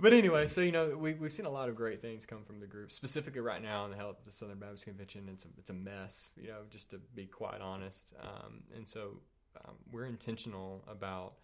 But 0.00 0.14
anyway, 0.14 0.46
so 0.46 0.62
you 0.62 0.72
know 0.72 0.96
we 0.96 1.12
we've 1.12 1.32
seen 1.32 1.44
a 1.44 1.50
lot 1.50 1.68
of 1.68 1.74
great 1.74 2.00
things 2.00 2.24
come 2.24 2.42
from 2.44 2.60
the 2.60 2.66
group. 2.66 2.90
Specifically, 2.90 3.40
right 3.42 3.62
now 3.62 3.84
in 3.84 3.90
the 3.90 3.96
health 3.98 4.20
of 4.20 4.24
the 4.24 4.32
Southern 4.32 4.58
Baptist 4.58 4.84
Convention, 4.84 5.28
it's 5.30 5.44
a 5.44 5.48
it's 5.58 5.68
a 5.68 5.74
mess. 5.74 6.30
You 6.40 6.48
know, 6.48 6.60
just 6.70 6.90
to 6.90 7.00
be 7.14 7.26
quite 7.26 7.60
honest. 7.60 8.06
Um, 8.22 8.62
and 8.74 8.88
so 8.88 9.20
um, 9.64 9.74
we're 9.92 10.06
intentional 10.06 10.84
about. 10.88 11.34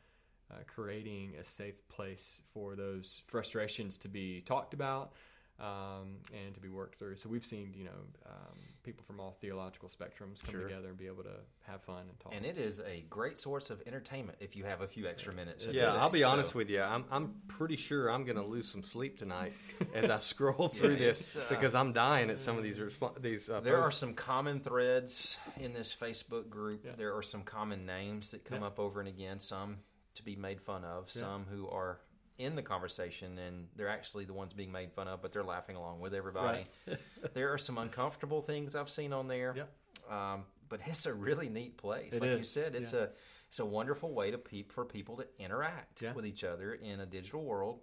Uh, 0.50 0.56
creating 0.66 1.32
a 1.40 1.44
safe 1.44 1.88
place 1.88 2.42
for 2.52 2.76
those 2.76 3.22
frustrations 3.26 3.96
to 3.96 4.06
be 4.06 4.42
talked 4.42 4.74
about 4.74 5.14
um, 5.62 6.16
and 6.34 6.52
to 6.54 6.60
be 6.60 6.68
worked 6.68 6.98
through. 6.98 7.14
So 7.16 7.28
we've 7.28 7.44
seen, 7.44 7.72
you 7.76 7.84
know, 7.84 8.00
um, 8.26 8.58
people 8.82 9.04
from 9.04 9.20
all 9.20 9.36
theological 9.40 9.88
spectrums 9.88 10.42
come 10.42 10.50
Sure. 10.54 10.62
together 10.64 10.88
and 10.88 10.96
be 10.98 11.06
able 11.06 11.22
to 11.22 11.36
have 11.68 11.82
fun 11.84 12.00
and 12.08 12.18
talk. 12.18 12.32
And 12.34 12.44
it 12.44 12.58
is 12.58 12.80
a 12.80 13.02
great 13.08 13.38
source 13.38 13.70
of 13.70 13.80
entertainment 13.86 14.38
if 14.40 14.56
you 14.56 14.64
have 14.64 14.80
a 14.80 14.88
few 14.88 15.06
extra 15.06 15.32
minutes. 15.32 15.64
Yeah, 15.64 15.92
do 15.92 15.98
I'll 15.98 16.10
be 16.10 16.24
honest 16.24 16.50
So- 16.50 16.58
with 16.58 16.68
you. 16.68 16.82
I'm 16.82 17.04
I'm 17.12 17.34
pretty 17.46 17.76
sure 17.76 18.08
I'm 18.10 18.24
going 18.24 18.36
to 18.38 18.44
lose 18.44 18.68
some 18.68 18.82
sleep 18.82 19.18
tonight 19.18 19.52
as 19.94 20.10
I 20.10 20.18
scroll 20.18 20.68
through 20.68 20.94
Yeah, 20.94 20.98
this 20.98 21.36
uh, 21.36 21.44
because 21.48 21.76
I'm 21.76 21.92
dying 21.92 22.28
at 22.30 22.40
some 22.40 22.58
of 22.58 22.64
these 22.64 22.78
resp- 22.78 23.22
these. 23.22 23.48
Uh, 23.48 23.60
There 23.60 23.80
are 23.80 23.92
some 23.92 24.14
common 24.14 24.58
threads 24.60 25.38
in 25.60 25.72
this 25.74 25.94
Facebook 25.94 26.50
group. 26.50 26.84
Yeah. 26.84 26.92
There 26.96 27.14
are 27.14 27.22
some 27.22 27.44
common 27.44 27.86
names 27.86 28.32
that 28.32 28.44
come 28.44 28.62
Yeah. 28.62 28.66
up 28.66 28.80
over 28.80 28.98
and 28.98 29.08
again, 29.08 29.38
some 29.38 29.78
to 30.14 30.24
be 30.24 30.34
made 30.34 30.60
fun 30.60 30.84
of, 30.84 31.08
Yeah. 31.14 31.20
some 31.22 31.46
who 31.46 31.68
are 31.68 32.00
in 32.42 32.56
the 32.56 32.62
conversation 32.62 33.38
and 33.38 33.68
they're 33.76 33.88
actually 33.88 34.24
the 34.24 34.32
ones 34.32 34.52
being 34.52 34.72
made 34.72 34.92
fun 34.92 35.08
of, 35.08 35.22
but 35.22 35.32
they're 35.32 35.44
laughing 35.44 35.76
along 35.76 36.00
with 36.00 36.14
everybody. 36.14 36.64
there 37.34 37.52
are 37.52 37.58
some 37.58 37.78
uncomfortable 37.78 38.42
things 38.42 38.74
I've 38.74 38.90
seen 38.90 39.12
on 39.12 39.28
there. 39.28 39.54
Yeah. 39.56 40.32
Um, 40.34 40.44
but 40.68 40.80
it's 40.86 41.06
a 41.06 41.12
really 41.14 41.48
neat 41.48 41.76
place. 41.76 42.14
It 42.14 42.22
like 42.22 42.38
you 42.38 42.44
said, 42.44 42.74
it's 42.74 42.92
yeah. 42.92 43.00
a 43.00 43.08
it's 43.48 43.58
a 43.58 43.66
wonderful 43.66 44.14
way 44.14 44.30
to 44.30 44.38
peep 44.38 44.72
for 44.72 44.82
people 44.84 45.16
to 45.18 45.26
interact 45.38 46.00
Yeah. 46.00 46.14
with 46.14 46.24
each 46.24 46.42
other 46.42 46.72
in 46.72 47.00
a 47.00 47.06
digital 47.06 47.44
world. 47.44 47.80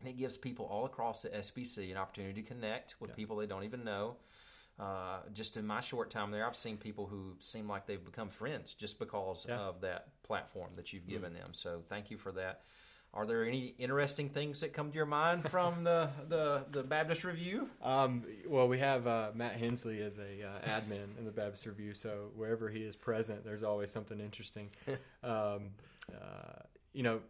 And 0.00 0.08
it 0.08 0.18
gives 0.18 0.36
people 0.36 0.66
all 0.66 0.84
across 0.84 1.22
the 1.22 1.30
SBC 1.30 1.90
an 1.90 1.96
opportunity 1.96 2.42
to 2.42 2.46
connect 2.46 2.96
with 3.00 3.10
Yeah. 3.10 3.16
people 3.16 3.36
they 3.36 3.46
don't 3.46 3.64
even 3.64 3.84
know. 3.84 4.18
Uh, 4.78 5.20
just 5.32 5.56
in 5.56 5.66
my 5.66 5.80
short 5.80 6.10
time 6.10 6.30
there, 6.30 6.46
I've 6.46 6.54
seen 6.54 6.76
people 6.76 7.06
who 7.06 7.34
seem 7.40 7.66
like 7.66 7.86
they've 7.86 8.04
become 8.04 8.28
friends 8.28 8.74
just 8.74 8.98
because 8.98 9.44
of 9.46 9.80
that 9.80 10.22
platform 10.22 10.72
that 10.76 10.92
you've 10.92 11.08
given 11.08 11.32
them. 11.32 11.52
So 11.52 11.82
thank 11.88 12.10
you 12.10 12.18
for 12.18 12.30
that. 12.32 12.62
Are 13.14 13.26
there 13.26 13.44
any 13.44 13.74
interesting 13.78 14.28
things 14.28 14.60
that 14.60 14.72
come 14.72 14.90
to 14.90 14.94
your 14.94 15.06
mind 15.06 15.48
from 15.50 15.84
the, 15.84 16.10
the, 16.28 16.64
the 16.70 16.82
Baptist 16.82 17.24
Review? 17.24 17.68
Um, 17.82 18.24
well, 18.46 18.68
we 18.68 18.78
have 18.78 19.06
uh, 19.06 19.30
Matt 19.34 19.56
Hensley 19.56 20.02
as 20.02 20.18
a 20.18 20.46
uh, 20.46 20.68
admin 20.68 21.18
in 21.18 21.24
the 21.24 21.32
Baptist 21.32 21.66
Review, 21.66 21.94
so 21.94 22.30
wherever 22.36 22.68
he 22.68 22.80
is 22.80 22.96
present, 22.96 23.44
there's 23.44 23.64
always 23.64 23.90
something 23.90 24.20
interesting. 24.20 24.70
um, 25.24 25.70
uh, 26.12 26.62
you 26.92 27.02
know, 27.02 27.20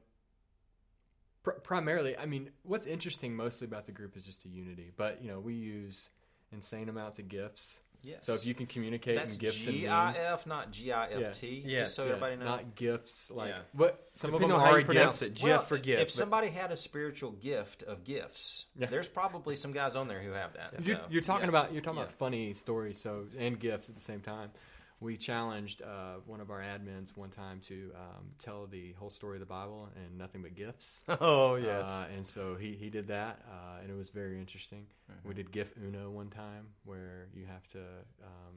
pr- 1.43 1.61
primarily, 1.62 2.17
I 2.17 2.27
mean, 2.27 2.51
what's 2.62 2.87
interesting 2.87 3.35
mostly 3.35 3.67
about 3.67 3.87
the 3.87 3.93
group 3.93 4.17
is 4.17 4.25
just 4.25 4.43
the 4.43 4.49
unity. 4.49 4.91
But 4.97 5.23
you 5.23 5.29
know, 5.29 5.41
we 5.41 5.55
use 5.55 6.11
insane 6.53 6.88
amounts 6.88 7.19
of 7.19 7.29
gifts. 7.29 7.79
Yes. 8.03 8.25
So 8.27 8.35
if 8.35 8.47
you 8.47 8.55
can 8.55 8.67
communicate 8.67 9.17
That's 9.17 9.35
in 9.35 9.41
gifts 9.41 9.67
and 9.67 9.83
memes, 9.83 10.17
GIF, 10.17 10.47
not 10.47 10.71
GIFT. 10.73 11.43
Yes. 11.43 11.89
Just 11.89 11.95
so 11.97 12.03
Yeah. 12.05 12.09
everybody 12.11 12.37
knows. 12.37 12.45
not 12.47 12.75
gifts, 12.77 13.31
like 13.31 13.51
Yeah. 13.51 13.61
what 13.73 14.09
some 14.13 14.31
Depending 14.31 14.51
of 14.51 14.55
on 14.57 14.61
them 14.61 14.67
how 14.69 14.75
are 14.75 14.79
you 14.79 14.85
pronounce 14.87 15.21
gifts. 15.21 15.43
it, 15.43 15.47
Jeff 15.47 15.69
for 15.69 15.75
Well, 15.75 15.83
gift. 15.85 16.03
If 16.03 16.09
but- 16.09 16.13
somebody 16.15 16.49
had 16.49 16.71
a 16.71 16.77
spiritual 16.77 17.33
gift 17.33 17.83
of 17.83 18.05
gifts, 18.05 18.67
Yeah. 18.77 18.87
there's 18.87 19.09
probably 19.09 19.57
some 19.57 19.73
guys 19.73 19.97
on 19.97 20.07
there 20.09 20.21
who 20.23 20.31
have 20.33 20.53
that. 20.55 20.75
You're, 20.87 20.97
so, 20.97 21.05
you're 21.11 21.23
talking 21.23 21.45
yeah. 21.45 21.49
about 21.49 21.73
you're 21.73 21.83
talking 21.83 21.99
Yeah. 21.99 22.05
about 22.05 22.15
funny 22.15 22.53
stories, 22.55 22.99
so 23.01 23.27
and 23.37 23.59
gifts 23.59 23.89
at 23.89 23.95
the 23.97 24.01
same 24.01 24.21
time. 24.21 24.53
We 25.01 25.17
challenged 25.17 25.83
uh, 25.83 26.17
one 26.27 26.41
of 26.41 26.51
our 26.51 26.61
admins 26.61 27.17
one 27.17 27.31
time 27.31 27.61
to 27.67 27.93
um, 27.95 28.25
tell 28.39 28.67
the 28.67 28.93
whole 28.99 29.11
story 29.11 29.37
of 29.37 29.41
the 29.41 29.47
Bible 29.47 29.89
and 29.95 30.19
nothing 30.19 30.43
but 30.43 30.57
gifts. 30.57 31.03
oh 31.21 31.55
yes. 31.55 31.87
Uh, 31.87 32.07
and 32.15 32.27
so 32.27 32.57
he, 32.57 32.73
he 32.73 32.91
did 32.91 33.07
that, 33.09 33.43
uh, 33.49 33.81
and 33.81 33.91
it 33.91 33.97
was 33.97 34.11
very 34.11 34.39
interesting. 34.39 34.87
Mm-hmm. 35.11 35.29
We 35.29 35.35
did 35.35 35.53
GIF 35.53 35.73
Uno 35.81 36.11
one 36.11 36.31
time, 36.31 36.67
where 36.85 37.29
you 37.33 37.47
have 37.47 37.67
to 37.69 37.79
um, 37.79 38.57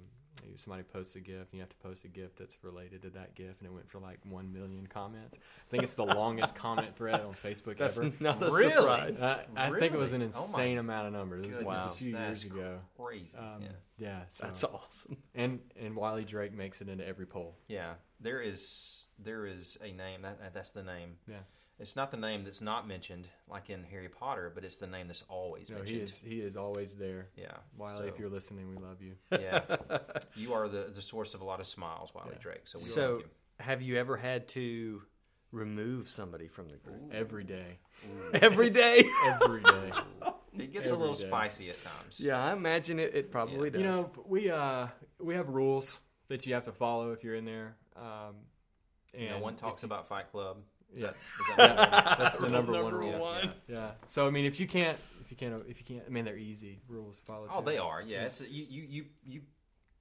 somebody 0.56 0.84
posts 0.84 1.16
a 1.16 1.20
gift 1.20 1.52
and 1.52 1.54
you 1.54 1.60
have 1.62 1.70
to 1.70 1.76
post 1.78 2.04
a 2.06 2.08
gift 2.08 2.38
that's 2.38 2.58
related 2.64 3.02
to 3.04 3.10
that 3.12 3.36
gift 3.36 3.60
and 3.62 3.68
it 3.70 3.74
went 3.74 3.90
for 3.90 4.00
like 4.00 4.20
one 4.24 4.52
million 4.52 4.88
comments. 4.88 5.38
I 5.42 5.72
think 5.72 5.84
it's 5.84 5.96
the 5.96 6.06
longest 6.06 6.56
comment 6.56 6.96
thread 6.96 7.22
on 7.22 7.34
Facebook 7.34 7.78
That's 7.78 7.98
ever. 7.98 8.12
not 8.20 8.42
a 8.44 8.52
Really? 8.52 8.72
surprise. 8.74 9.22
Uh, 9.22 9.44
I 9.56 9.70
think 9.72 9.94
it 9.94 10.00
was 10.00 10.14
an 10.14 10.22
Really? 10.22 10.34
Oh 10.36 10.42
insane 10.44 10.78
amount 10.78 11.08
of 11.08 11.14
numbers. 11.14 11.48
This 11.48 11.62
was 11.62 11.66
Goodness, 11.66 11.96
a 12.02 12.04
few 12.04 12.12
that's 12.14 12.44
years 12.44 12.54
ago. 12.54 12.80
Crazy. 12.98 13.38
Um, 13.38 13.62
yeah. 13.62 13.68
yeah. 13.98 14.20
so 14.28 14.46
That's 14.46 14.64
awesome. 14.64 15.18
and 15.36 15.60
and 15.80 15.96
Wiley 15.96 16.26
Drake 16.26 16.54
makes 16.54 16.82
it 16.82 16.90
into 16.90 17.08
every 17.08 17.26
poll. 17.26 17.56
yeah. 17.68 17.94
There 18.20 18.42
is 18.42 19.06
there 19.18 19.46
is 19.48 19.78
a 19.84 19.92
name 19.92 20.22
that 20.24 20.40
that- 20.40 20.54
that's 20.54 20.72
the 20.72 20.84
name. 20.84 21.18
Yeah. 21.28 21.38
It's 21.82 21.96
not 21.96 22.12
the 22.12 22.17
name 22.17 22.44
that's 22.46 22.62
not 22.62 22.88
mentioned 22.88 23.28
like 23.50 23.70
in 23.70 23.84
Harry 23.84 24.08
Potter, 24.08 24.52
but 24.54 24.63
it's 24.63 24.78
the 24.78 24.88
name 24.88 25.08
that's 25.08 25.24
always 25.28 25.70
No, 25.70 25.78
mentioned. 25.78 25.98
he 25.98 26.04
is 26.04 26.22
he 26.22 26.39
is 26.39 26.56
always 26.56 26.94
there. 26.94 27.28
Yeah. 27.36 27.48
Wiley, 27.78 27.98
so, 27.98 28.04
if 28.06 28.20
you're 28.20 28.30
listening, 28.30 28.70
we 28.70 28.78
love 28.78 29.02
you. 29.02 29.13
yeah, 29.32 29.62
you 30.36 30.54
are 30.54 30.67
the 30.70 30.91
the 30.94 31.02
source 31.02 31.34
of 31.34 31.41
a 31.41 31.44
lot 31.46 31.60
of 31.60 31.67
smiles, 31.67 32.13
Wiley 32.13 32.30
Yeah. 32.34 32.39
Drake. 32.41 32.62
So 32.65 32.80
we 32.80 32.86
So, 32.86 33.12
love 33.13 33.20
you. 33.22 33.26
have 33.60 33.82
you 33.82 33.98
ever 33.98 34.15
had 34.15 34.48
to 34.50 35.02
remove 35.52 36.08
somebody 36.08 36.48
from 36.48 36.70
the 36.70 36.78
group 36.78 37.12
every 37.13 37.44
day, 37.44 37.80
every 38.36 38.70
day. 38.70 39.04
every 39.41 39.62
day. 39.63 39.91
It 40.54 40.74
gets 40.74 40.89
a 40.89 40.96
little 40.98 41.15
day. 41.15 41.28
spicy 41.28 41.70
at 41.70 41.82
times. 41.82 42.20
yeah, 42.20 42.38
I 42.38 42.52
imagine 42.52 43.00
it. 43.00 43.15
It 43.15 43.32
probably 43.32 43.70
does. 43.70 43.80
You 43.82 43.88
know, 43.88 44.12
we 44.28 44.52
uh 44.52 44.88
we 45.17 45.36
have 45.36 45.48
rules 45.48 46.02
that 46.28 46.46
you 46.46 46.54
have 46.56 46.63
to 46.65 46.74
follow 46.74 47.13
if 47.13 47.24
you're 47.24 47.36
in 47.36 47.46
there. 47.46 47.78
Um, 47.96 48.36
and 49.13 49.30
No 49.30 49.39
one 49.39 49.56
talks 49.56 49.82
you- 49.82 49.88
about 49.88 50.08
Fight 50.10 50.30
Club. 50.30 50.58
Yeah. 50.96 51.08
that, 51.08 51.16
is 51.16 51.56
that 51.58 51.58
Yeah, 51.78 52.16
that's 52.20 52.36
the 52.38 52.50
number, 52.50 52.72
number 52.74 52.84
one 52.84 52.94
rule. 52.94 53.20
one. 53.20 53.54
Yeah. 53.68 53.92
So 54.08 54.28
I 54.28 54.30
mean, 54.30 54.46
if 54.46 54.60
you 54.60 54.68
can't, 54.68 54.98
if 55.24 55.32
you 55.32 55.38
can't, 55.38 55.64
if 55.68 55.80
you 55.80 55.86
can't, 55.86 56.06
I 56.08 56.10
mean, 56.10 56.26
they're 56.26 56.38
easy 56.38 56.80
rules 56.88 57.20
to 57.20 57.26
follow. 57.26 57.48
Oh, 57.52 57.60
too. 57.60 57.66
they 57.66 57.78
are. 57.78 58.02
Yeah, 58.02 58.24
It's, 58.26 58.42
you, 58.42 58.66
you 58.70 58.84
you 58.90 59.06
you 59.26 59.42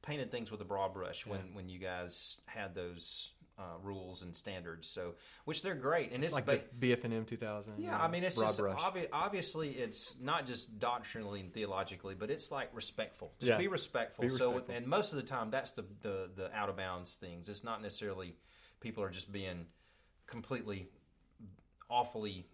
painted 0.03 0.31
things 0.31 0.50
with 0.50 0.61
a 0.61 0.64
broad 0.64 0.92
brush 0.94 1.26
when 1.26 1.38
Yeah. 1.40 1.55
when 1.57 1.68
you 1.68 1.79
guys 1.79 2.38
had 2.46 2.74
those 2.74 3.33
uh, 3.59 3.62
rules 3.83 4.22
and 4.22 4.35
standards. 4.35 4.88
So, 4.88 5.16
which 5.44 5.62
they're 5.62 5.74
great, 5.74 6.12
and 6.12 6.24
It's, 6.24 6.29
it's, 6.29 6.35
like 6.35 6.46
ba- 6.46 6.62
the 6.79 6.96
BF&M 6.96 7.26
2000. 7.26 7.74
you 7.76 7.85
yeah. 7.85 7.90
know, 7.90 7.98
I 7.98 8.09
mean, 8.09 8.24
it's 8.24 8.35
broad 8.35 8.46
just 8.46 8.59
obvi- 8.59 9.09
obviously 9.12 9.68
it's 9.72 10.14
not 10.18 10.46
just 10.46 10.79
doctrinally 10.79 11.40
and 11.40 11.53
theologically, 11.53 12.14
but 12.14 12.31
it's 12.31 12.50
like 12.50 12.70
respectful. 12.72 13.33
Just 13.38 13.50
Yeah. 13.50 13.59
be 13.59 13.68
respectful. 13.68 14.22
Be 14.22 14.31
so, 14.31 14.62
and 14.70 14.87
most 14.87 15.12
of 15.12 15.16
the 15.16 15.22
time, 15.24 15.50
that's 15.50 15.72
the 15.72 15.85
the 16.00 16.31
the 16.35 16.55
out 16.57 16.70
of 16.70 16.76
bounds 16.79 17.16
things. 17.16 17.50
It's 17.50 17.62
not 17.62 17.83
necessarily 17.83 18.35
people 18.81 19.03
are 19.03 19.11
just 19.11 19.31
being 19.31 19.66
completely 20.30 20.88
awfully 21.90 22.46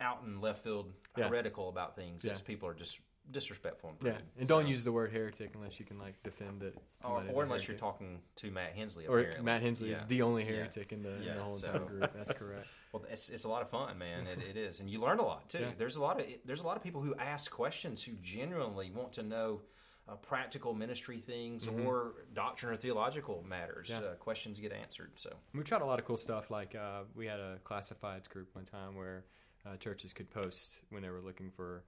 out 0.00 0.22
in 0.24 0.40
left 0.40 0.62
field 0.62 0.92
Yeah. 1.16 1.28
heretical 1.28 1.68
about 1.68 1.96
things. 1.96 2.24
It's 2.24 2.40
people 2.40 2.68
are 2.68 2.74
just 2.74 3.00
disrespectful 3.32 3.90
and 3.90 3.98
Yeah, 4.02 4.12
rude. 4.12 4.22
and 4.38 4.48
don't 4.48 4.62
So- 4.64 4.68
use 4.68 4.84
the 4.84 4.92
word 4.92 5.10
heretic 5.10 5.54
unless 5.54 5.80
you 5.80 5.86
can 5.86 5.98
like 5.98 6.22
defend 6.22 6.62
it. 6.62 6.76
or, 7.04 7.24
or 7.32 7.42
unless 7.44 7.66
you're 7.66 7.76
talking 7.76 8.22
to 8.36 8.50
Matt 8.50 8.74
Hensley. 8.74 9.06
Or 9.06 9.18
apparently. 9.18 9.44
Matt 9.44 9.62
Hensley 9.62 9.90
is 9.90 10.04
the 10.04 10.22
only 10.22 10.44
Yeah. 10.44 10.50
heretic 10.56 10.92
in, 10.92 11.02
the, 11.02 11.16
in 11.16 11.24
the 11.36 11.42
whole 11.42 11.56
so- 11.56 11.66
entire 11.68 11.84
group. 11.86 12.12
That's 12.12 12.32
correct. 12.38 12.66
Well, 12.92 13.04
it's, 13.10 13.28
it's 13.30 13.44
a 13.44 13.48
lot 13.48 13.62
of 13.62 13.70
fun, 13.70 13.98
man. 13.98 14.26
It, 14.28 14.38
it 14.50 14.56
is, 14.56 14.80
and 14.80 14.88
you 14.88 15.00
learn 15.00 15.18
a 15.18 15.24
lot 15.24 15.48
too. 15.48 15.60
Yeah. 15.60 15.72
There's 15.76 15.96
a 15.96 16.02
lot 16.02 16.20
of 16.20 16.26
there's 16.44 16.60
a 16.60 16.66
lot 16.66 16.76
of 16.76 16.82
people 16.82 17.02
who 17.02 17.14
ask 17.16 17.50
questions 17.50 18.02
who 18.04 18.12
genuinely 18.22 18.90
want 18.90 19.12
to 19.14 19.22
know 19.22 19.62
uh, 20.08 20.14
practical 20.16 20.72
ministry 20.74 21.18
things 21.18 21.66
or 21.66 22.12
doctrine 22.34 22.72
or 22.72 22.76
theological 22.76 23.44
matters. 23.48 23.88
Mm-hmm. 23.90 24.02
Yeah. 24.04 24.10
Uh, 24.10 24.14
questions 24.14 24.58
get 24.60 24.72
answered. 24.72 25.10
So 25.16 25.30
We've 25.52 25.64
tried 25.64 25.82
a 25.82 25.86
lot 25.86 25.98
of 25.98 26.04
cool 26.04 26.16
stuff. 26.16 26.50
Like 26.50 26.74
uh, 26.74 27.02
we 27.14 27.26
had 27.26 27.40
a 27.40 27.58
classifieds 27.64 28.28
group 28.28 28.48
one 28.54 28.64
time 28.66 28.94
where 28.94 29.24
uh, 29.66 29.76
churches 29.76 30.12
could 30.12 30.30
post 30.30 30.80
when 30.90 31.02
they 31.02 31.10
were 31.10 31.20
looking 31.20 31.50
for 31.50 31.82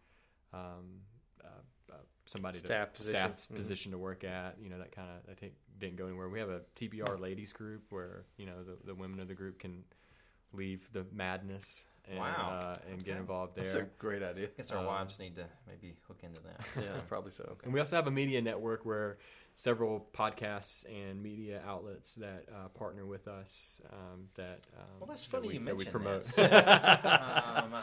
um, 0.52 1.02
uh, 1.44 1.92
uh, 1.92 1.96
somebody 2.26 2.59
Staff 2.59 2.92
to 2.92 2.96
position. 2.98 3.14
staff 3.33 3.37
Mhm. 3.48 3.54
position 3.54 3.92
to 3.92 3.98
work 3.98 4.24
at. 4.24 4.57
You 4.61 4.68
know 4.70 4.78
that 4.78 4.90
kind 4.92 5.09
of 5.11 5.31
I 5.31 5.35
think 5.35 5.52
didn't 5.78 5.96
go 5.96 6.07
anywhere. 6.07 6.28
We 6.28 6.40
have 6.40 6.48
a 6.50 6.62
TBR 6.74 7.20
ladies 7.20 7.52
group 7.52 7.85
where 7.90 8.24
you 8.37 8.46
know 8.46 8.64
the, 8.64 8.76
the 8.85 8.94
women 8.94 9.20
of 9.20 9.28
the 9.28 9.35
group 9.35 9.61
can 9.61 9.85
leave 10.52 10.90
the 10.92 11.07
madness 11.12 11.87
and 12.10 12.18
Wow. 12.18 12.58
uh, 12.60 12.78
and 12.90 13.04
get 13.04 13.12
Okay. 13.12 13.20
involved 13.20 13.54
there. 13.56 13.64
That's 13.64 13.74
a 13.76 13.82
great 13.98 14.22
idea. 14.22 14.46
I 14.46 14.50
guess 14.56 14.70
our 14.70 14.78
Um, 14.78 14.86
wives 14.86 15.18
need 15.18 15.36
to 15.36 15.46
maybe 15.66 15.96
hook 16.06 16.18
into 16.22 16.40
that. 16.42 16.60
Yeah, 16.84 17.00
probably 17.08 17.30
so. 17.30 17.56
And 17.64 17.72
we 17.72 17.80
also 17.80 17.96
have 17.96 18.06
a 18.06 18.10
media 18.10 18.40
network 18.42 18.84
where 18.86 19.18
several 19.54 20.06
podcasts 20.14 20.84
and 20.88 21.20
media 21.22 21.60
outlets 21.66 22.14
that 22.16 22.44
uh, 22.54 22.68
partner 22.68 23.04
with 23.06 23.26
us. 23.28 23.80
Um, 23.92 24.28
that 24.36 24.60
um, 24.78 24.84
Well, 25.00 25.08
that's 25.08 25.24
that 25.26 25.30
funny 25.30 25.48
we, 25.48 25.54
you 25.54 25.64
that 25.64 25.76
we 25.76 25.84
promote. 25.84 26.22
that. 26.24 27.04
um, 27.64 27.74
uh, 27.74 27.82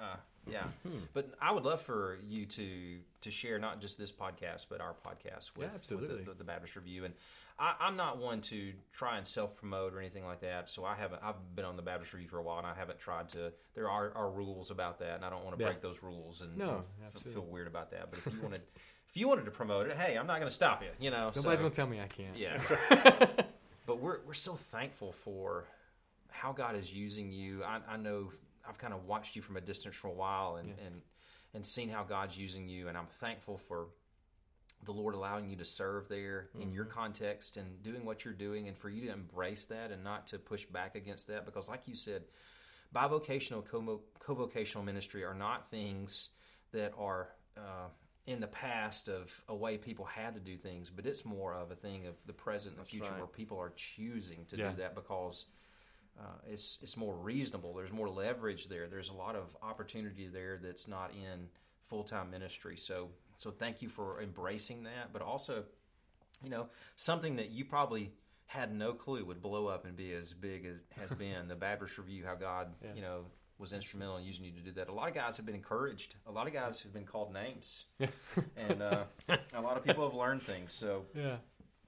uh, 0.00 0.16
yeah, 0.48 0.62
Hmm. 0.84 0.98
but 1.12 1.30
I 1.40 1.50
would 1.52 1.64
love 1.64 1.80
for 1.82 2.18
you 2.22 2.46
to 2.46 2.98
to 3.22 3.30
share 3.30 3.58
not 3.58 3.80
just 3.80 3.98
this 3.98 4.12
podcast, 4.12 4.66
but 4.68 4.80
our 4.80 4.94
podcast 5.04 5.56
with, 5.56 5.68
Yeah, 5.68 5.74
absolutely. 5.74 6.16
with 6.18 6.26
the, 6.26 6.34
the 6.34 6.44
Baptist 6.44 6.76
Review. 6.76 7.04
And 7.04 7.14
I, 7.58 7.74
I'm 7.80 7.96
not 7.96 8.18
one 8.18 8.42
to 8.42 8.72
try 8.92 9.16
and 9.16 9.26
self 9.26 9.56
promote 9.56 9.94
or 9.94 10.00
anything 10.00 10.24
like 10.26 10.40
that. 10.42 10.68
So 10.68 10.84
I 10.84 10.94
haven't. 10.94 11.22
I've 11.22 11.36
been 11.54 11.64
on 11.64 11.76
the 11.76 11.82
Baptist 11.82 12.12
Review 12.12 12.28
for 12.28 12.38
a 12.38 12.42
while, 12.42 12.58
and 12.58 12.66
I 12.66 12.74
haven't 12.74 12.98
tried 12.98 13.30
to. 13.30 13.52
There 13.74 13.88
are, 13.88 14.12
are 14.14 14.30
rules 14.30 14.70
about 14.70 14.98
that, 14.98 15.14
and 15.16 15.24
I 15.24 15.30
don't 15.30 15.44
want 15.44 15.56
to 15.58 15.62
Yeah. 15.64 15.70
break 15.70 15.80
those 15.80 16.02
rules 16.02 16.42
and 16.42 16.56
No, 16.58 16.82
f- 17.14 17.22
feel 17.22 17.42
weird 17.44 17.66
about 17.66 17.90
that. 17.92 18.10
But 18.10 18.18
if 18.18 18.26
you 18.32 18.40
wanted, 18.42 18.60
if 19.08 19.16
you 19.16 19.26
wanted 19.28 19.46
to 19.46 19.50
promote 19.50 19.86
it, 19.86 19.96
hey, 19.96 20.16
I'm 20.18 20.26
not 20.26 20.38
going 20.38 20.48
to 20.50 20.54
stop 20.54 20.82
you. 20.82 20.88
You 21.00 21.10
know, 21.10 21.32
Nobody's 21.34 21.58
so- 21.60 21.64
gonna 21.64 21.70
tell 21.70 21.86
me 21.86 22.00
I 22.00 22.06
can't. 22.08 22.36
yeah. 22.36 22.60
but 23.86 24.00
we're 24.00 24.18
we're 24.26 24.34
so 24.34 24.54
thankful 24.54 25.12
for 25.12 25.64
how 26.28 26.52
God 26.52 26.76
is 26.76 26.92
using 26.92 27.30
you. 27.32 27.64
I, 27.64 27.80
I 27.88 27.96
know 27.96 28.32
I've 28.68 28.76
kind 28.78 28.92
of 28.92 29.06
watched 29.06 29.34
you 29.36 29.40
from 29.42 29.56
a 29.56 29.60
distance 29.62 29.94
for 29.96 30.08
a 30.08 30.12
while 30.12 30.56
and, 30.56 30.68
Yeah. 30.68 30.86
and 30.88 31.02
and 31.54 31.64
seen 31.64 31.88
how 31.88 32.02
God's 32.04 32.36
using 32.36 32.68
you, 32.68 32.88
and 32.88 32.98
I'm 32.98 33.06
thankful 33.18 33.56
for 33.56 33.86
the 34.84 34.92
Lord 34.92 35.14
allowing 35.14 35.48
you 35.48 35.56
to 35.56 35.64
serve 35.64 36.08
there 36.08 36.48
in 36.60 36.72
your 36.72 36.84
context 36.84 37.56
and 37.56 37.82
doing 37.82 38.04
what 38.04 38.24
you're 38.24 38.34
doing, 38.34 38.68
and 38.68 38.76
for 38.78 38.88
you 38.88 39.06
to 39.06 39.12
embrace 39.12 39.64
that 39.66 39.90
and 39.90 40.04
not 40.04 40.26
to 40.28 40.38
push 40.38 40.64
back 40.66 40.94
against 40.94 41.26
that, 41.28 41.44
because 41.44 41.68
like 41.68 41.88
you 41.88 41.94
said, 41.94 42.22
bivocational, 42.94 43.64
co- 43.64 44.02
co-vocational 44.20 44.84
ministry 44.84 45.24
are 45.24 45.34
not 45.34 45.70
things 45.70 46.30
that 46.72 46.92
are 46.98 47.30
uh, 47.56 47.88
in 48.26 48.40
the 48.40 48.46
past 48.46 49.08
of 49.08 49.32
a 49.48 49.54
way 49.54 49.76
people 49.78 50.04
had 50.04 50.34
to 50.34 50.40
do 50.40 50.56
things, 50.56 50.90
but 50.90 51.06
it's 51.06 51.24
more 51.24 51.54
of 51.54 51.70
a 51.70 51.76
thing 51.76 52.06
of 52.06 52.14
the 52.26 52.32
present 52.32 52.74
and 52.76 52.78
the 52.78 52.82
That's 52.82 52.90
future 52.90 53.10
right. 53.10 53.18
where 53.18 53.26
people 53.26 53.58
are 53.58 53.72
choosing 53.76 54.44
to 54.46 54.56
Yeah. 54.56 54.70
do 54.70 54.76
that 54.76 54.94
because 54.94 55.46
uh, 56.18 56.22
it's 56.48 56.78
it's 56.82 56.96
more 56.96 57.14
reasonable. 57.14 57.74
There's 57.74 57.92
more 57.92 58.08
leverage 58.08 58.68
there. 58.68 58.86
There's 58.88 59.10
a 59.10 59.14
lot 59.14 59.36
of 59.36 59.54
opportunity 59.62 60.28
there 60.28 60.58
that's 60.62 60.88
not 60.88 61.10
in 61.12 61.48
full 61.88 62.04
time 62.04 62.30
ministry. 62.30 62.76
So 62.76 63.10
so 63.36 63.50
thank 63.50 63.82
you 63.82 63.88
for 63.88 64.20
embracing 64.20 64.84
that, 64.84 65.12
but 65.12 65.22
also, 65.22 65.64
you 66.42 66.50
know, 66.50 66.68
something 66.96 67.36
that 67.36 67.50
you 67.50 67.64
probably 67.64 68.12
had 68.46 68.74
no 68.74 68.92
clue 68.92 69.24
would 69.24 69.42
blow 69.42 69.66
up 69.66 69.84
and 69.84 69.96
be 69.96 70.12
as 70.12 70.32
big 70.32 70.64
as 70.66 70.76
has 71.00 71.12
been 71.18 71.48
the 71.48 71.56
Baptist 71.56 71.98
Review. 71.98 72.24
How 72.24 72.34
God, 72.34 72.68
Yeah. 72.84 72.94
you 72.94 73.02
know. 73.02 73.24
Was 73.58 73.72
instrumental 73.72 74.18
in 74.18 74.24
using 74.24 74.44
you 74.44 74.50
to 74.52 74.60
do 74.60 74.70
that. 74.72 74.90
A 74.90 74.92
lot 74.92 75.08
of 75.08 75.14
guys 75.14 75.38
have 75.38 75.46
been 75.46 75.54
encouraged. 75.54 76.14
A 76.26 76.30
lot 76.30 76.46
of 76.46 76.52
guys 76.52 76.78
have 76.82 76.92
been 76.92 77.06
called 77.06 77.32
names, 77.32 77.86
and 78.54 78.82
uh, 78.82 79.04
a 79.54 79.62
lot 79.62 79.78
of 79.78 79.82
people 79.82 80.04
have 80.04 80.12
learned 80.14 80.42
things. 80.42 80.74
So, 80.74 81.06
Yeah, 81.14 81.36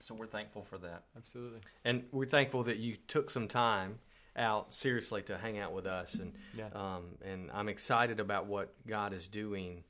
so 0.00 0.14
we're 0.14 0.28
thankful 0.28 0.62
for 0.64 0.78
that. 0.78 1.04
absolutely. 1.14 1.60
And 1.84 2.04
we're 2.10 2.24
thankful 2.24 2.62
that 2.64 2.78
you 2.78 2.96
took 3.06 3.28
some 3.28 3.48
time 3.48 3.98
out 4.34 4.72
seriously 4.72 5.20
to 5.24 5.36
hang 5.36 5.58
out 5.58 5.74
with 5.74 5.84
us, 5.86 6.14
and 6.14 6.32
Yeah. 6.56 6.68
um, 6.72 7.18
and 7.22 7.50
I'm 7.52 7.68
excited 7.68 8.18
about 8.18 8.46
what 8.46 8.72
God 8.86 9.12
is 9.12 9.28
doing, 9.28 9.84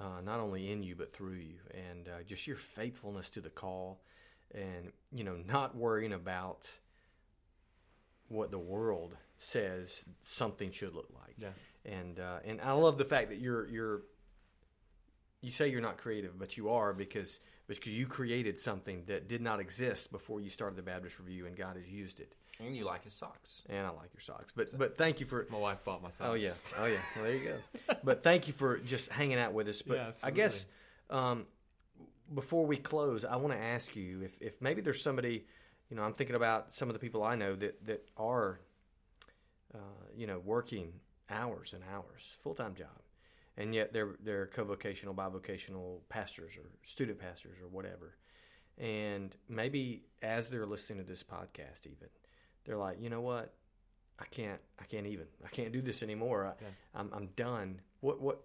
uh, 0.00 0.20
not 0.24 0.40
only 0.40 0.70
in 0.70 0.82
you 0.82 0.96
but 0.96 1.12
through 1.12 1.34
you, 1.36 1.58
and 1.72 2.08
uh, 2.08 2.22
just 2.26 2.46
your 2.46 2.56
faithfulness 2.56 3.30
to 3.30 3.40
the 3.40 3.50
call, 3.50 4.00
and 4.54 4.92
you 5.12 5.24
know 5.24 5.36
not 5.46 5.76
worrying 5.76 6.12
about 6.12 6.68
what 8.28 8.50
the 8.50 8.58
world 8.58 9.16
says 9.38 10.04
something 10.20 10.70
should 10.70 10.94
look 10.94 11.08
like. 11.14 11.36
Yeah. 11.38 11.48
And 11.84 12.18
uh, 12.20 12.38
and 12.44 12.60
I 12.60 12.72
love 12.72 12.98
the 12.98 13.04
fact 13.04 13.30
that 13.30 13.38
you're 13.38 13.66
you're 13.68 14.02
you 15.42 15.50
say 15.50 15.68
you're 15.68 15.80
not 15.80 15.98
creative, 15.98 16.38
but 16.38 16.56
you 16.56 16.70
are 16.70 16.92
because 16.92 17.40
because 17.66 17.96
you 17.96 18.06
created 18.06 18.58
something 18.58 19.04
that 19.06 19.28
did 19.28 19.40
not 19.40 19.60
exist 19.60 20.10
before 20.10 20.40
you 20.40 20.50
started 20.50 20.76
the 20.76 20.82
Baptist 20.82 21.18
Review, 21.18 21.46
and 21.46 21.56
God 21.56 21.76
has 21.76 21.86
used 21.86 22.20
it. 22.20 22.34
And 22.64 22.76
you 22.76 22.84
like 22.84 23.04
his 23.04 23.14
socks. 23.14 23.64
And 23.68 23.86
I 23.86 23.90
like 23.90 24.10
your 24.12 24.20
socks, 24.20 24.52
but 24.54 24.76
but 24.76 24.98
thank 24.98 25.20
you 25.20 25.26
for. 25.26 25.46
My 25.50 25.58
wife 25.58 25.84
bought 25.84 26.02
my 26.02 26.10
socks. 26.10 26.30
Oh 26.30 26.34
yeah, 26.34 26.52
oh 26.78 26.86
yeah. 26.86 26.98
Well, 27.16 27.24
there 27.24 27.36
you 27.36 27.44
go. 27.86 27.94
but 28.04 28.22
thank 28.22 28.48
you 28.48 28.52
for 28.52 28.78
just 28.78 29.10
hanging 29.10 29.38
out 29.38 29.52
with 29.52 29.68
us. 29.68 29.82
But 29.82 29.96
Yeah, 29.96 30.12
I 30.22 30.30
guess 30.30 30.66
um, 31.08 31.46
before 32.34 32.66
we 32.66 32.76
close, 32.76 33.24
I 33.24 33.36
want 33.36 33.54
to 33.54 33.60
ask 33.60 33.96
you 33.96 34.22
if 34.22 34.36
if 34.40 34.60
maybe 34.60 34.80
there's 34.82 35.02
somebody, 35.02 35.46
you 35.88 35.96
know, 35.96 36.02
I'm 36.02 36.12
thinking 36.12 36.36
about 36.36 36.72
some 36.72 36.88
of 36.88 36.92
the 36.94 36.98
people 37.00 37.22
I 37.22 37.34
know 37.34 37.54
that 37.56 37.86
that 37.86 38.04
are, 38.16 38.60
uh, 39.74 39.78
you 40.16 40.26
know, 40.26 40.38
working 40.38 40.92
hours 41.30 41.72
and 41.72 41.82
hours, 41.92 42.36
full 42.42 42.54
time 42.54 42.74
job, 42.74 43.00
and 43.56 43.74
yet 43.74 43.92
they're 43.92 44.16
they're 44.22 44.46
co-vocational, 44.46 45.14
bivocational 45.14 46.00
pastors 46.08 46.56
or 46.56 46.70
student 46.82 47.18
pastors 47.18 47.58
or 47.60 47.68
whatever, 47.68 48.16
and 48.78 49.34
maybe 49.48 50.02
as 50.22 50.50
they're 50.50 50.66
listening 50.66 50.98
to 50.98 51.08
this 51.08 51.22
podcast, 51.22 51.86
even 51.86 52.08
they're 52.64 52.76
like, 52.76 53.00
you 53.00 53.10
know 53.10 53.20
what, 53.20 53.52
I 54.18 54.24
can't, 54.26 54.60
I 54.78 54.84
can't 54.84 55.06
even, 55.06 55.26
I 55.44 55.48
can't 55.48 55.72
do 55.72 55.80
this 55.80 56.02
anymore. 56.02 56.46
I, 56.46 56.62
Yeah. 56.62 56.68
I'm, 56.94 57.10
I'm 57.12 57.26
done. 57.36 57.80
What, 58.00 58.20
what 58.20 58.42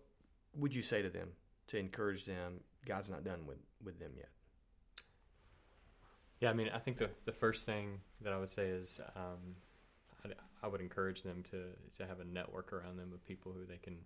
would 0.55 0.73
you 0.73 0.81
say 0.81 1.01
to 1.01 1.09
them 1.09 1.29
to 1.67 1.77
encourage 1.77 2.25
them? 2.25 2.61
God's 2.85 3.09
not 3.09 3.23
done 3.23 3.45
with, 3.45 3.57
with 3.83 3.99
them 3.99 4.11
yet. 4.15 4.29
Yeah, 6.41 6.49
I 6.49 6.53
mean, 6.53 6.69
I 6.73 6.79
think 6.79 6.97
the 6.97 7.09
the 7.23 7.31
first 7.31 7.65
thing 7.65 8.01
that 8.21 8.33
I 8.33 8.37
would 8.37 8.49
say 8.49 8.67
is 8.67 8.99
um, 9.15 9.55
I'd, 10.23 10.33
I 10.61 10.67
would 10.67 10.81
encourage 10.81 11.23
them 11.23 11.43
to 11.51 11.63
to 11.97 12.07
have 12.07 12.19
a 12.19 12.25
network 12.25 12.73
around 12.73 12.97
them 12.97 13.11
of 13.13 13.25
people 13.25 13.53
who 13.53 13.65
they 13.65 13.77
can 13.77 13.97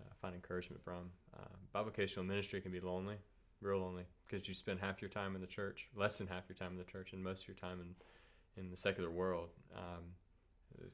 uh, 0.00 0.12
find 0.20 0.34
encouragement 0.34 0.82
from. 0.84 1.10
Uh, 1.34 1.46
bivocational 1.74 2.26
ministry 2.26 2.60
can 2.60 2.72
be 2.72 2.80
lonely, 2.80 3.16
real 3.60 3.78
lonely, 3.78 4.04
because 4.26 4.46
you 4.46 4.54
spend 4.54 4.80
half 4.80 5.00
your 5.00 5.08
time 5.08 5.34
in 5.34 5.40
the 5.40 5.46
church, 5.46 5.88
less 5.96 6.18
than 6.18 6.26
half 6.26 6.44
your 6.48 6.56
time 6.56 6.72
in 6.72 6.78
the 6.78 6.84
church, 6.84 7.14
and 7.14 7.24
most 7.24 7.42
of 7.42 7.48
your 7.48 7.56
time 7.56 7.80
in 7.80 7.94
in 8.56 8.70
the 8.70 8.76
secular 8.76 9.10
world. 9.10 9.50
Um, 9.76 10.04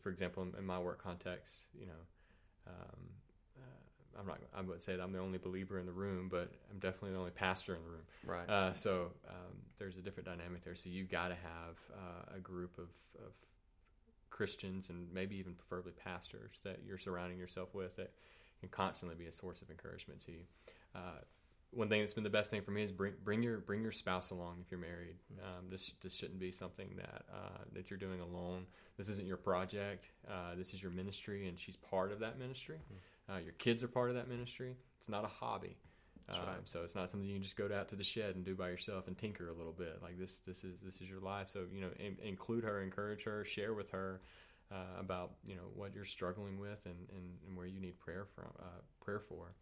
for 0.02 0.10
example, 0.10 0.42
in, 0.42 0.54
in 0.58 0.64
my 0.64 0.78
work 0.78 1.02
context, 1.02 1.66
you 1.78 1.86
know. 1.86 1.92
Um, 2.66 3.00
uh, 3.56 4.20
I'm 4.20 4.26
not. 4.26 4.40
I 4.54 4.60
would 4.60 4.82
say 4.82 4.96
that 4.96 5.02
I'm 5.02 5.12
the 5.12 5.20
only 5.20 5.38
believer 5.38 5.78
in 5.78 5.86
the 5.86 5.92
room, 5.92 6.28
but 6.28 6.52
I'm 6.70 6.78
definitely 6.78 7.12
the 7.12 7.18
only 7.18 7.30
pastor 7.30 7.74
in 7.74 7.82
the 7.82 7.88
room. 7.88 8.06
Right. 8.26 8.48
Uh, 8.48 8.72
so 8.72 9.12
um, 9.28 9.56
there's 9.78 9.96
a 9.96 10.00
different 10.00 10.28
dynamic 10.28 10.64
there. 10.64 10.74
So 10.74 10.90
you've 10.90 11.10
got 11.10 11.28
to 11.28 11.34
have 11.34 11.76
uh, 11.92 12.36
a 12.36 12.40
group 12.40 12.76
of, 12.78 12.88
of 13.24 13.32
Christians 14.30 14.90
and 14.90 15.06
maybe 15.12 15.36
even 15.36 15.54
preferably 15.54 15.92
pastors 15.92 16.58
that 16.64 16.80
you're 16.86 16.98
surrounding 16.98 17.38
yourself 17.38 17.74
with 17.74 17.96
that 17.96 18.12
can 18.60 18.68
constantly 18.68 19.16
be 19.16 19.26
a 19.26 19.32
source 19.32 19.62
of 19.62 19.70
encouragement 19.70 20.20
to 20.26 20.32
you. 20.32 20.44
One 21.70 21.88
thing 21.88 22.00
that's 22.00 22.14
been 22.14 22.24
the 22.24 22.31
best 22.31 22.50
thing 22.50 22.62
for 22.62 22.70
me 22.70 22.83
is 22.83 22.92
bring 22.92 23.12
bring 23.22 23.42
your 23.42 23.59
bring 23.59 23.83
your 23.83 23.92
spouse 23.92 24.31
along 24.31 24.59
if 24.64 24.70
you're 24.70 24.81
married. 24.81 25.16
Um, 25.42 25.66
this 25.70 25.92
this 26.00 26.14
shouldn't 26.14 26.40
be 26.40 26.50
something 26.50 26.88
that 26.96 27.24
uh, 27.33 27.59
that 27.74 27.90
you're 27.90 27.98
doing 27.98 28.20
alone. 28.20 28.66
This 28.96 29.09
isn't 29.11 29.26
your 29.26 29.37
project. 29.37 30.07
Uh, 30.28 30.54
this 30.57 30.72
is 30.72 30.83
your 30.83 30.90
ministry, 30.90 31.46
and 31.46 31.59
she's 31.59 31.76
part 31.76 32.11
of 32.11 32.20
that 32.20 32.38
ministry. 32.38 32.78
Uh, 33.28 33.38
your 33.38 33.52
kids 33.52 33.83
are 33.83 33.88
part 33.88 34.09
of 34.09 34.16
that 34.16 34.28
ministry. 34.28 34.76
It's 34.98 35.09
not 35.09 35.24
a 35.24 35.28
hobby. 35.28 35.76
Um, 36.31 36.40
right. 36.40 36.57
So 36.64 36.83
it's 36.83 36.94
not 36.94 37.11
something 37.11 37.28
you 37.28 37.35
can 37.35 37.42
just 37.42 37.57
go 37.57 37.68
out 37.74 37.88
to 37.88 37.96
the 37.96 38.04
shed 38.04 38.37
and 38.37 38.44
do 38.44 38.54
by 38.54 38.68
yourself 38.68 39.07
and 39.07 39.16
tinker 39.16 39.48
a 39.48 39.52
little 39.52 39.72
bit. 39.72 40.00
Like 40.02 40.18
this, 40.18 40.40
this 40.40 40.64
is 40.64 40.76
this 40.83 41.00
is 41.00 41.09
your 41.09 41.20
life. 41.20 41.48
So 41.48 41.64
you 41.72 41.81
know, 41.81 41.90
in, 41.98 42.16
include 42.22 42.64
her, 42.64 42.83
encourage 42.83 43.24
her, 43.24 43.44
share 43.44 43.74
with 43.74 43.90
her 43.90 44.20
uh, 44.70 45.00
about 45.00 45.33
you 45.46 45.54
know 45.54 45.68
what 45.74 45.94
you're 45.94 46.04
struggling 46.04 46.59
with 46.59 46.81
and, 46.85 47.09
and, 47.11 47.38
and 47.46 47.57
where 47.57 47.66
you 47.66 47.81
need 47.81 47.98
prayer 47.98 48.26
from 48.35 48.50
uh, 48.59 48.81
prayer 49.00 49.20
for. 49.20 49.54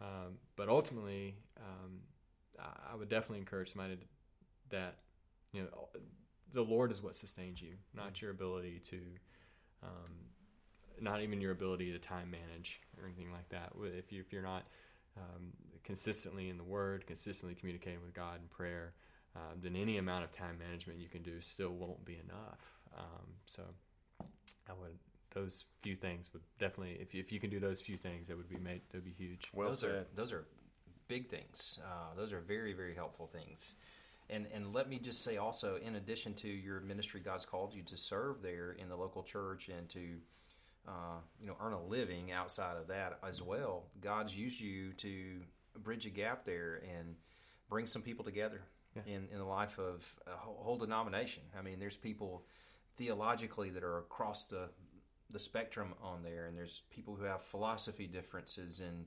Um, 0.00 0.38
but 0.56 0.68
ultimately, 0.68 1.36
um, 1.58 2.00
I, 2.58 2.94
would 2.96 3.08
definitely 3.08 3.38
encourage 3.38 3.72
somebody 3.72 3.96
to, 3.96 4.02
that 4.70 4.96
you 5.52 5.62
know 5.62 5.88
the 6.52 6.62
Lord 6.62 6.90
is 6.90 7.02
what 7.02 7.16
sustains 7.16 7.62
you, 7.62 7.74
not 7.94 8.20
your 8.20 8.30
ability 8.30 8.80
to. 8.90 8.98
Um, 9.82 10.24
not 11.00 11.20
even 11.22 11.40
your 11.40 11.50
ability 11.50 11.90
to 11.90 11.98
time 11.98 12.30
manage 12.30 12.80
or 12.96 13.04
anything 13.06 13.32
like 13.32 13.48
that. 13.48 13.72
If 13.98 14.12
you 14.12 14.20
if 14.20 14.32
you're 14.32 14.42
not 14.42 14.64
um, 15.16 15.52
consistently 15.82 16.48
in 16.48 16.56
the 16.56 16.64
Word, 16.64 17.06
consistently 17.06 17.54
communicating 17.54 18.00
with 18.00 18.14
God 18.14 18.40
in 18.40 18.48
prayer, 18.48 18.94
um, 19.36 19.58
then 19.62 19.76
any 19.76 19.98
amount 19.98 20.24
of 20.24 20.30
time 20.30 20.58
management 20.58 20.98
you 20.98 21.08
can 21.08 21.22
do 21.22 21.40
still 21.40 21.70
won't 21.70 22.04
be 22.04 22.14
enough. 22.14 22.60
Um, 22.96 23.34
so 23.46 23.62
I 24.68 24.72
would 24.80 24.98
those 25.34 25.64
few 25.82 25.96
things 25.96 26.30
would 26.32 26.42
definitely 26.58 26.96
if 27.00 27.12
you, 27.14 27.20
if 27.20 27.32
you 27.32 27.40
can 27.40 27.50
do 27.50 27.60
those 27.60 27.80
few 27.82 27.96
things 27.96 28.28
that 28.28 28.36
would 28.36 28.48
be 28.48 28.56
made 28.58 28.80
that 28.90 28.98
would 28.98 29.04
be 29.04 29.12
huge. 29.12 29.50
Well 29.52 29.68
those 29.68 29.80
said. 29.80 29.90
are 29.90 30.06
those 30.14 30.32
are 30.32 30.44
big 31.08 31.28
things. 31.28 31.78
Uh, 31.84 32.14
those 32.16 32.32
are 32.32 32.40
very 32.40 32.72
very 32.72 32.94
helpful 32.94 33.26
things. 33.26 33.74
And 34.30 34.46
and 34.54 34.72
let 34.72 34.88
me 34.88 34.98
just 34.98 35.22
say 35.22 35.36
also, 35.36 35.76
in 35.76 35.96
addition 35.96 36.32
to 36.34 36.48
your 36.48 36.80
ministry, 36.80 37.20
God's 37.20 37.44
called 37.44 37.74
you 37.74 37.82
to 37.82 37.96
serve 37.96 38.40
there 38.42 38.72
in 38.72 38.88
the 38.88 38.96
local 38.96 39.22
church 39.22 39.68
and 39.68 39.86
to 39.90 40.00
uh, 40.88 41.18
you 41.40 41.46
know 41.46 41.56
earn 41.60 41.72
a 41.74 41.82
living 41.82 42.32
outside 42.32 42.76
of 42.78 42.86
that 42.88 43.18
as 43.28 43.42
well. 43.42 43.84
God's 44.00 44.34
used 44.36 44.60
you 44.60 44.92
to 44.94 45.40
bridge 45.82 46.06
a 46.06 46.10
gap 46.10 46.44
there 46.44 46.80
and 46.96 47.16
bring 47.68 47.86
some 47.86 48.00
people 48.02 48.24
together 48.24 48.62
Yeah. 48.96 49.02
in 49.14 49.28
in 49.32 49.38
the 49.38 49.44
life 49.44 49.78
of 49.78 50.04
a 50.26 50.36
whole, 50.36 50.58
whole 50.62 50.78
denomination. 50.78 51.42
I 51.58 51.62
mean, 51.62 51.78
there's 51.78 51.96
people 51.96 52.44
theologically 52.96 53.70
that 53.70 53.82
are 53.82 53.98
across 53.98 54.46
the 54.46 54.68
the 55.30 55.38
spectrum 55.38 55.94
on 56.02 56.22
there, 56.22 56.46
and 56.46 56.56
there's 56.56 56.82
people 56.90 57.14
who 57.16 57.24
have 57.24 57.42
philosophy 57.42 58.06
differences 58.06 58.80
and 58.80 59.06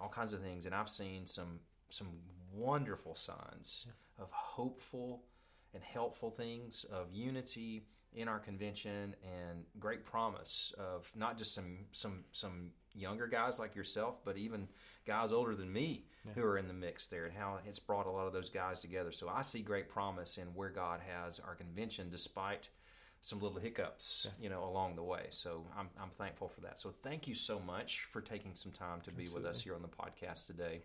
all 0.00 0.08
kinds 0.08 0.32
of 0.32 0.40
things. 0.40 0.66
And 0.66 0.74
I've 0.74 0.88
seen 0.88 1.26
some 1.26 1.60
some 1.90 2.08
wonderful 2.52 3.14
signs 3.14 3.86
of 4.18 4.30
hopeful 4.30 5.24
and 5.74 5.82
helpful 5.82 6.30
things 6.30 6.84
of 6.90 7.12
unity 7.12 7.86
in 8.14 8.26
our 8.26 8.38
convention 8.38 9.14
and 9.22 9.64
great 9.78 10.04
promise 10.04 10.72
of 10.78 11.10
not 11.14 11.36
just 11.36 11.54
some 11.54 11.84
some 11.92 12.24
some 12.32 12.70
younger 12.94 13.26
guys 13.26 13.58
like 13.58 13.76
yourself, 13.76 14.24
but 14.24 14.36
even 14.36 14.66
guys 15.06 15.30
older 15.30 15.54
than 15.54 15.72
me 15.72 16.06
who 16.34 16.42
are 16.42 16.58
in 16.58 16.68
the 16.68 16.74
mix 16.74 17.06
there, 17.06 17.26
and 17.26 17.36
how 17.36 17.58
it's 17.66 17.78
brought 17.78 18.06
a 18.06 18.10
lot 18.10 18.26
of 18.26 18.32
those 18.32 18.50
guys 18.50 18.80
together. 18.80 19.12
So 19.12 19.28
I 19.28 19.42
see 19.42 19.60
great 19.60 19.88
promise 19.88 20.36
in 20.38 20.46
where 20.48 20.70
God 20.70 21.00
has 21.06 21.38
our 21.40 21.54
convention, 21.54 22.08
despite 22.10 22.68
some 23.20 23.40
little 23.40 23.58
hiccups, 23.58 24.26
you 24.40 24.48
know, 24.48 24.64
along 24.64 24.96
the 24.96 25.02
way. 25.02 25.26
So 25.30 25.64
I'm 25.76 25.88
I'm 26.00 26.10
thankful 26.18 26.48
for 26.48 26.60
that. 26.62 26.78
So 26.78 26.94
thank 27.02 27.26
you 27.26 27.34
so 27.34 27.60
much 27.60 28.06
for 28.10 28.20
taking 28.20 28.54
some 28.54 28.72
time 28.72 29.00
to 29.02 29.10
be 29.10 29.28
with 29.34 29.44
us 29.44 29.60
here 29.60 29.74
on 29.74 29.82
the 29.82 29.88
podcast 29.88 30.46
today. 30.46 30.82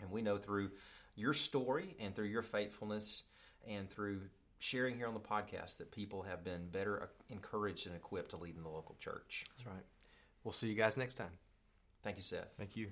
And 0.00 0.10
we 0.10 0.22
know 0.22 0.38
through 0.38 0.70
your 1.16 1.32
story 1.32 1.96
and 1.98 2.14
through 2.14 2.26
your 2.26 2.42
faithfulness 2.42 3.24
and 3.66 3.90
through 3.90 4.20
sharing 4.60 4.96
here 4.96 5.06
on 5.06 5.14
the 5.14 5.20
podcast 5.20 5.78
that 5.78 5.90
people 5.90 6.22
have 6.22 6.44
been 6.44 6.68
better 6.68 7.10
encouraged 7.30 7.86
and 7.86 7.96
equipped 7.96 8.30
to 8.30 8.36
lead 8.36 8.56
in 8.56 8.62
the 8.62 8.68
local 8.68 8.96
church. 9.00 9.44
That's 9.56 9.66
right. 9.66 9.84
We'll 10.44 10.52
see 10.52 10.68
you 10.68 10.74
guys 10.74 10.96
next 10.96 11.14
time. 11.14 11.32
Thank 12.02 12.16
you, 12.16 12.22
Seth. 12.22 12.54
Thank 12.56 12.76
you. 12.76 12.88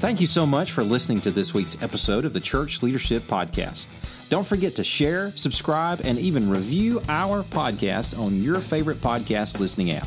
Thank 0.00 0.20
you 0.20 0.28
so 0.28 0.46
much 0.46 0.70
for 0.70 0.84
listening 0.84 1.20
to 1.22 1.32
this 1.32 1.52
week's 1.52 1.82
episode 1.82 2.24
of 2.24 2.32
the 2.32 2.38
Church 2.38 2.84
Leadership 2.84 3.24
Podcast. 3.24 3.88
Don't 4.28 4.46
forget 4.46 4.76
to 4.76 4.84
share, 4.84 5.32
subscribe, 5.32 6.02
and 6.04 6.16
even 6.18 6.48
review 6.48 7.02
our 7.08 7.42
podcast 7.42 8.16
on 8.16 8.40
your 8.40 8.60
favorite 8.60 8.98
podcast 8.98 9.58
listening 9.58 9.90
app. 9.90 10.06